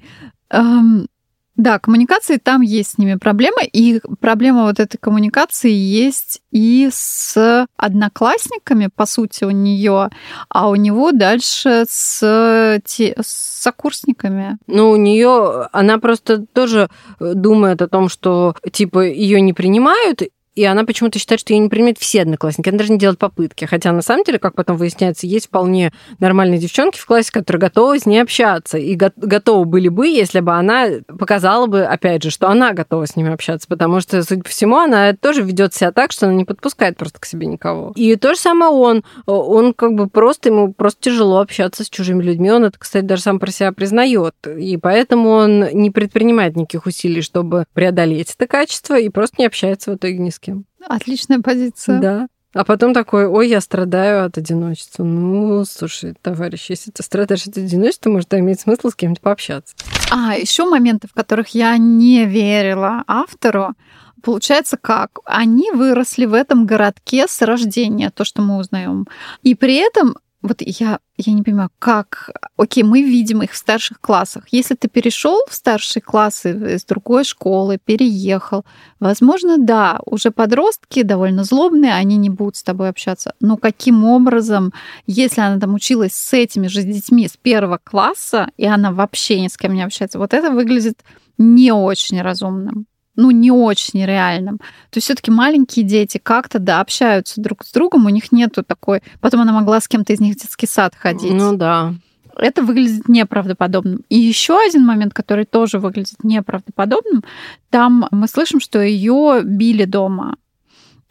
Um, 0.50 1.06
да, 1.56 1.78
коммуникации 1.78 2.36
там 2.36 2.60
есть 2.60 2.92
с 2.92 2.98
ними 2.98 3.14
проблема, 3.14 3.62
и 3.62 4.00
проблема 4.20 4.64
вот 4.64 4.78
этой 4.80 4.98
коммуникации 4.98 5.72
есть 5.72 6.42
и 6.50 6.88
с 6.92 7.66
одноклассниками, 7.76 8.88
по 8.94 9.06
сути, 9.06 9.44
у 9.44 9.50
нее, 9.50 10.10
а 10.48 10.68
у 10.68 10.74
него 10.74 11.12
дальше 11.12 11.84
с, 11.88 12.80
те, 12.84 13.16
с 13.20 13.62
сокурсниками. 13.62 14.58
Ну, 14.66 14.90
у 14.90 14.96
нее 14.96 15.68
она 15.72 15.98
просто 15.98 16.46
тоже 16.46 16.88
думает 17.18 17.82
о 17.82 17.88
том, 17.88 18.08
что 18.08 18.54
типа 18.70 19.06
ее 19.06 19.40
не 19.40 19.52
принимают, 19.52 20.22
и 20.56 20.64
она 20.64 20.84
почему-то 20.84 21.18
считает, 21.18 21.40
что 21.40 21.52
ее 21.52 21.60
не 21.60 21.68
примет 21.68 21.98
все 21.98 22.22
одноклассники. 22.22 22.70
Она 22.70 22.78
даже 22.78 22.90
не 22.90 22.98
делает 22.98 23.18
попытки. 23.18 23.66
Хотя 23.66 23.92
на 23.92 24.00
самом 24.00 24.24
деле, 24.24 24.38
как 24.38 24.54
потом 24.54 24.78
выясняется, 24.78 25.26
есть 25.26 25.48
вполне 25.48 25.92
нормальные 26.18 26.58
девчонки 26.58 26.98
в 26.98 27.04
классе, 27.04 27.30
которые 27.30 27.60
готовы 27.60 27.98
с 27.98 28.06
ней 28.06 28.20
общаться. 28.20 28.78
И 28.78 28.96
го- 28.96 29.12
готовы 29.16 29.66
были 29.66 29.88
бы, 29.88 30.08
если 30.08 30.40
бы 30.40 30.52
она 30.54 30.86
показала 31.06 31.66
бы, 31.66 31.84
опять 31.84 32.22
же, 32.22 32.30
что 32.30 32.48
она 32.48 32.72
готова 32.72 33.06
с 33.06 33.16
ними 33.16 33.30
общаться. 33.30 33.68
Потому 33.68 34.00
что, 34.00 34.22
судя 34.22 34.42
по 34.42 34.48
всему, 34.48 34.78
она 34.78 35.12
тоже 35.12 35.42
ведет 35.42 35.74
себя 35.74 35.92
так, 35.92 36.10
что 36.10 36.26
она 36.26 36.34
не 36.34 36.46
подпускает 36.46 36.96
просто 36.96 37.20
к 37.20 37.26
себе 37.26 37.46
никого. 37.46 37.92
И 37.94 38.16
то 38.16 38.32
же 38.32 38.40
самое 38.40 38.72
он. 38.72 39.04
Он 39.26 39.74
как 39.74 39.92
бы 39.92 40.08
просто, 40.08 40.48
ему 40.48 40.72
просто 40.72 41.02
тяжело 41.02 41.40
общаться 41.40 41.84
с 41.84 41.90
чужими 41.90 42.22
людьми. 42.22 42.50
Он 42.50 42.64
это, 42.64 42.78
кстати, 42.78 43.04
даже 43.04 43.20
сам 43.22 43.38
про 43.38 43.50
себя 43.50 43.72
признает. 43.72 44.34
И 44.46 44.78
поэтому 44.78 45.28
он 45.28 45.66
не 45.74 45.90
предпринимает 45.90 46.56
никаких 46.56 46.86
усилий, 46.86 47.20
чтобы 47.20 47.66
преодолеть 47.74 48.34
это 48.38 48.46
качество, 48.46 48.98
и 48.98 49.10
просто 49.10 49.36
не 49.38 49.46
общается 49.46 49.90
в 49.90 49.96
итоге 49.96 50.16
ни 50.16 50.30
с 50.30 50.38
кем 50.38 50.45
кем. 50.46 50.64
Отличная 50.88 51.40
позиция. 51.40 52.00
Да. 52.00 52.28
А 52.54 52.64
потом 52.64 52.94
такой, 52.94 53.26
ой, 53.26 53.48
я 53.48 53.60
страдаю 53.60 54.24
от 54.24 54.38
одиночества. 54.38 55.04
Ну, 55.04 55.64
слушай, 55.66 56.14
товарищ, 56.22 56.70
если 56.70 56.90
ты 56.90 57.02
страдаешь 57.02 57.46
от 57.46 57.58
одиночества, 57.58 58.08
может, 58.08 58.32
иметь 58.32 58.60
смысл 58.60 58.88
с 58.88 58.94
кем-то 58.94 59.20
пообщаться. 59.20 59.74
А, 60.10 60.34
еще 60.36 60.64
моменты, 60.64 61.06
в 61.06 61.12
которых 61.12 61.48
я 61.48 61.76
не 61.76 62.24
верила 62.24 63.04
автору. 63.06 63.74
Получается 64.22 64.78
как? 64.78 65.18
Они 65.26 65.70
выросли 65.70 66.24
в 66.24 66.32
этом 66.32 66.64
городке 66.64 67.26
с 67.28 67.42
рождения, 67.42 68.10
то, 68.10 68.24
что 68.24 68.40
мы 68.40 68.56
узнаем. 68.56 69.06
И 69.42 69.54
при 69.54 69.76
этом 69.76 70.16
вот 70.46 70.62
я, 70.62 71.00
я 71.16 71.32
не 71.32 71.42
понимаю, 71.42 71.70
как... 71.78 72.30
Окей, 72.56 72.82
мы 72.82 73.02
видим 73.02 73.42
их 73.42 73.52
в 73.52 73.56
старших 73.56 74.00
классах. 74.00 74.44
Если 74.50 74.74
ты 74.74 74.88
перешел 74.88 75.40
в 75.48 75.54
старшие 75.54 76.02
классы 76.02 76.74
из 76.74 76.84
другой 76.84 77.24
школы, 77.24 77.78
переехал, 77.84 78.64
возможно, 79.00 79.58
да, 79.58 80.00
уже 80.06 80.30
подростки 80.30 81.02
довольно 81.02 81.44
злобные, 81.44 81.94
они 81.94 82.16
не 82.16 82.30
будут 82.30 82.56
с 82.56 82.62
тобой 82.62 82.88
общаться. 82.88 83.34
Но 83.40 83.56
каким 83.56 84.04
образом, 84.04 84.72
если 85.06 85.40
она 85.40 85.58
там 85.60 85.74
училась 85.74 86.14
с 86.14 86.32
этими 86.32 86.66
же 86.68 86.82
детьми 86.82 87.28
с 87.28 87.36
первого 87.36 87.78
класса, 87.82 88.48
и 88.56 88.66
она 88.66 88.92
вообще 88.92 89.40
ни 89.40 89.48
с 89.48 89.56
кем 89.56 89.74
не 89.74 89.82
общается, 89.82 90.18
вот 90.18 90.32
это 90.32 90.50
выглядит 90.50 91.02
не 91.38 91.72
очень 91.72 92.22
разумным 92.22 92.86
ну, 93.16 93.30
не 93.30 93.50
очень 93.50 94.04
реальным. 94.04 94.58
То 94.90 94.96
есть 94.96 95.06
все-таки 95.06 95.30
маленькие 95.30 95.84
дети 95.84 96.18
как-то, 96.22 96.58
да, 96.58 96.80
общаются 96.80 97.40
друг 97.40 97.64
с 97.64 97.72
другом, 97.72 98.06
у 98.06 98.10
них 98.10 98.32
нету 98.32 98.62
такой... 98.62 99.02
Потом 99.20 99.40
она 99.40 99.52
могла 99.52 99.80
с 99.80 99.88
кем-то 99.88 100.12
из 100.12 100.20
них 100.20 100.36
в 100.36 100.38
детский 100.38 100.66
сад 100.66 100.94
ходить. 100.94 101.32
Ну 101.32 101.56
да. 101.56 101.94
Это 102.36 102.62
выглядит 102.62 103.08
неправдоподобным. 103.08 104.02
И 104.10 104.18
еще 104.18 104.58
один 104.58 104.84
момент, 104.84 105.14
который 105.14 105.46
тоже 105.46 105.78
выглядит 105.78 106.22
неправдоподобным, 106.22 107.24
там 107.70 108.08
мы 108.10 108.28
слышим, 108.28 108.60
что 108.60 108.80
ее 108.80 109.40
били 109.42 109.84
дома. 109.84 110.36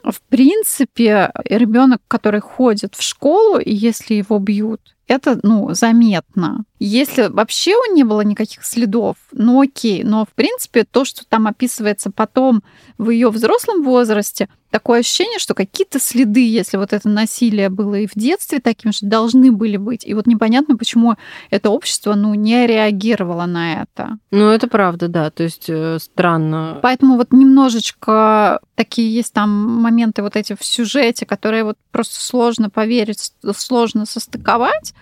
В 0.03 0.21
принципе, 0.29 1.31
ребенок, 1.45 1.99
который 2.07 2.41
ходит 2.41 2.93
в 2.93 3.01
школу, 3.01 3.57
и 3.57 3.73
если 3.73 4.13
его 4.13 4.37
бьют, 4.37 4.95
это, 5.07 5.39
ну, 5.41 5.73
заметно. 5.73 6.63
Если 6.85 7.29
вообще 7.29 7.73
не 7.91 8.03
было 8.03 8.21
никаких 8.21 8.63
следов, 8.63 9.17
ну 9.31 9.59
окей, 9.59 10.03
но 10.03 10.23
в 10.23 10.29
принципе 10.29 10.83
то, 10.83 11.03
что 11.03 11.25
там 11.25 11.47
описывается 11.47 12.11
потом 12.11 12.61
в 12.99 13.09
ее 13.09 13.29
взрослом 13.31 13.83
возрасте, 13.83 14.49
такое 14.69 14.99
ощущение, 14.99 15.39
что 15.39 15.55
какие-то 15.55 15.99
следы, 15.99 16.47
если 16.47 16.77
вот 16.77 16.93
это 16.93 17.09
насилие 17.09 17.69
было 17.69 17.95
и 17.95 18.05
в 18.05 18.11
детстве 18.13 18.59
таким 18.59 18.91
же, 18.91 18.99
должны 19.01 19.51
были 19.51 19.77
быть. 19.77 20.05
И 20.05 20.13
вот 20.13 20.27
непонятно, 20.27 20.77
почему 20.77 21.15
это 21.49 21.71
общество, 21.71 22.13
ну, 22.13 22.35
не 22.35 22.67
реагировало 22.67 23.47
на 23.47 23.81
это. 23.81 24.19
Ну, 24.29 24.49
это 24.49 24.67
правда, 24.67 25.07
да, 25.07 25.31
то 25.31 25.41
есть 25.41 25.65
э, 25.69 25.97
странно. 25.99 26.77
Поэтому 26.83 27.15
вот 27.15 27.33
немножечко 27.33 28.59
такие 28.75 29.11
есть 29.11 29.33
там 29.33 29.49
моменты 29.81 30.21
вот 30.21 30.35
эти 30.35 30.55
в 30.55 30.63
сюжете, 30.63 31.25
которые 31.25 31.63
вот 31.63 31.77
просто 31.91 32.21
сложно 32.21 32.69
поверить, 32.69 33.33
сложно 33.55 34.05
состыковать. 34.05 34.93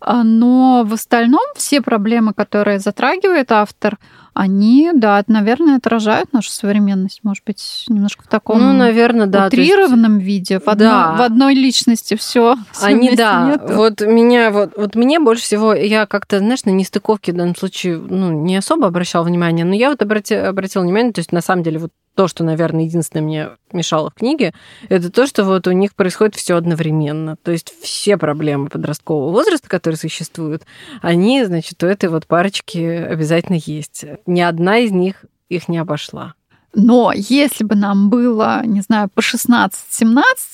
А, 0.00 0.22
но 0.22 0.84
в 0.86 0.94
остальном 0.94 1.44
все 1.56 1.80
проблемы, 1.82 2.32
которые 2.32 2.78
затрагивает 2.78 3.50
автор, 3.50 3.98
они, 4.38 4.90
да, 4.94 5.24
наверное, 5.26 5.78
отражают 5.78 6.32
нашу 6.32 6.50
современность, 6.50 7.24
может 7.24 7.42
быть, 7.44 7.84
немножко 7.88 8.22
в 8.22 8.28
таком 8.28 8.60
ну, 8.60 8.72
наверное, 8.72 9.26
да, 9.26 9.48
утрированном 9.48 10.18
есть... 10.18 10.26
виде, 10.26 10.60
в, 10.60 10.68
одной, 10.68 10.86
да. 10.86 11.16
в 11.16 11.22
одной 11.22 11.54
личности 11.54 12.14
все. 12.16 12.56
Они, 12.80 13.16
да, 13.16 13.48
нету. 13.48 13.74
вот 13.74 14.00
меня, 14.00 14.52
вот, 14.52 14.74
вот 14.76 14.94
мне 14.94 15.18
больше 15.18 15.42
всего, 15.42 15.74
я 15.74 16.06
как-то, 16.06 16.38
знаешь, 16.38 16.64
на 16.64 16.70
нестыковке 16.70 17.32
в 17.32 17.36
данном 17.36 17.56
случае, 17.56 17.96
ну, 17.98 18.30
не 18.30 18.56
особо 18.56 18.86
обращала 18.86 19.24
внимание, 19.24 19.64
но 19.64 19.74
я 19.74 19.90
вот 19.90 20.02
обратила, 20.02 20.46
обратила 20.46 20.84
внимание, 20.84 21.12
то 21.12 21.18
есть 21.18 21.32
на 21.32 21.40
самом 21.40 21.64
деле 21.64 21.80
вот 21.80 21.90
то, 22.18 22.26
что, 22.26 22.42
наверное, 22.42 22.82
единственное 22.82 23.22
мне 23.22 23.48
мешало 23.70 24.10
в 24.10 24.14
книге, 24.14 24.52
это 24.88 25.08
то, 25.08 25.24
что 25.24 25.44
вот 25.44 25.68
у 25.68 25.70
них 25.70 25.94
происходит 25.94 26.34
все 26.34 26.56
одновременно. 26.56 27.36
То 27.36 27.52
есть 27.52 27.72
все 27.80 28.16
проблемы 28.16 28.70
подросткового 28.70 29.30
возраста, 29.30 29.68
которые 29.68 29.98
существуют, 29.98 30.64
они, 31.00 31.44
значит, 31.44 31.80
у 31.80 31.86
этой 31.86 32.08
вот 32.08 32.26
парочки 32.26 32.78
обязательно 32.80 33.60
есть. 33.64 34.04
Ни 34.26 34.40
одна 34.40 34.78
из 34.78 34.90
них 34.90 35.26
их 35.48 35.68
не 35.68 35.78
обошла. 35.78 36.34
Но 36.74 37.12
если 37.14 37.62
бы 37.62 37.76
нам 37.76 38.10
было, 38.10 38.66
не 38.66 38.80
знаю, 38.80 39.08
по 39.14 39.20
16-17, 39.20 39.70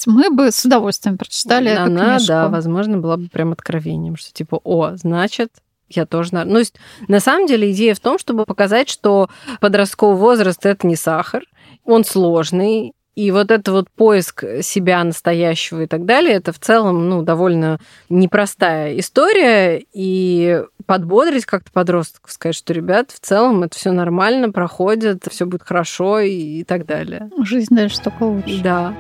мы 0.05 0.29
бы 0.29 0.53
с 0.53 0.67
удовольствием 0.67 1.17
прочитали 1.17 1.71
Она, 1.71 1.87
эту 1.87 2.17
книжку. 2.17 2.29
да, 2.29 2.49
возможно, 2.51 2.99
была 2.99 3.17
бы 3.17 3.31
прям 3.31 3.53
откровением, 3.53 4.17
что 4.17 4.35
типа, 4.35 4.61
о, 4.65 4.97
значит, 4.97 5.49
я 5.89 6.07
тоже... 6.07 6.31
Ну, 6.33 6.63
на 7.09 7.21
самом 7.21 7.47
деле, 7.47 7.73
идея 7.73 7.95
в 7.95 8.01
том, 8.01 8.19
чтобы 8.19 8.45
показать, 8.45 8.89
что 8.89 9.31
подростковый 9.61 10.17
возраст— 10.17 10.65
это 10.67 10.87
не 10.87 10.97
сахар, 10.97 11.45
он 11.85 12.05
сложный, 12.05 12.95
и 13.15 13.31
вот 13.31 13.53
это 13.53 13.71
вот 13.71 13.89
поиск 13.91 14.45
себя 14.63 15.03
настоящего 15.05 15.83
и 15.83 15.87
так 15.87 16.05
далее, 16.05 16.35
это 16.35 16.53
в 16.53 16.59
целом, 16.59 17.09
ну, 17.09 17.23
довольно 17.23 17.79
непростая 18.09 18.99
история. 18.99 19.85
И 19.93 20.63
подбодрить 20.87 21.47
как-то 21.47 21.71
подростков, 21.71 22.33
сказать, 22.33 22.57
что, 22.57 22.73
ребят, 22.73 23.13
в 23.13 23.21
целом 23.21 23.63
это 23.63 23.77
все 23.79 23.93
нормально, 23.93 24.51
проходит, 24.51 25.25
все 25.31 25.47
будет 25.47 25.63
хорошо 25.63 26.21
и, 26.21 26.61
и 26.61 26.65
так 26.65 26.87
далее. 26.87 27.31
Жизнь 27.43 27.75
дальше 27.75 28.01
только 28.01 28.25
лучше. 28.25 28.61
Да. 28.63 28.93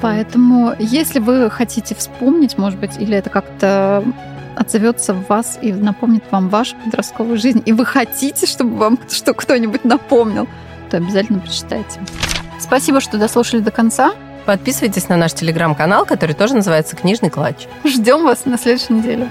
Поэтому, 0.00 0.74
если 0.78 1.18
вы 1.18 1.50
хотите 1.50 1.94
вспомнить, 1.94 2.58
может 2.58 2.78
быть, 2.78 2.96
или 2.98 3.16
это 3.16 3.30
как-то 3.30 4.04
отзовется 4.54 5.14
в 5.14 5.28
вас 5.28 5.58
и 5.60 5.72
напомнит 5.72 6.24
вам 6.30 6.48
вашу 6.48 6.76
подростковую 6.84 7.38
жизнь, 7.38 7.62
и 7.64 7.72
вы 7.72 7.84
хотите, 7.84 8.46
чтобы 8.46 8.76
вам 8.76 8.98
что 9.08 9.34
кто-нибудь 9.34 9.84
напомнил, 9.84 10.48
то 10.88 10.96
обязательно 10.96 11.40
прочитайте. 11.40 12.00
Спасибо, 12.60 13.00
что 13.00 13.18
дослушали 13.18 13.60
до 13.60 13.70
конца. 13.70 14.12
Подписывайтесь 14.46 15.08
на 15.08 15.16
наш 15.16 15.34
телеграм-канал, 15.34 16.06
который 16.06 16.34
тоже 16.34 16.54
называется 16.54 16.96
«Книжный 16.96 17.30
клатч». 17.30 17.66
Ждем 17.84 18.24
вас 18.24 18.46
на 18.46 18.56
следующей 18.56 18.94
неделе. 18.94 19.28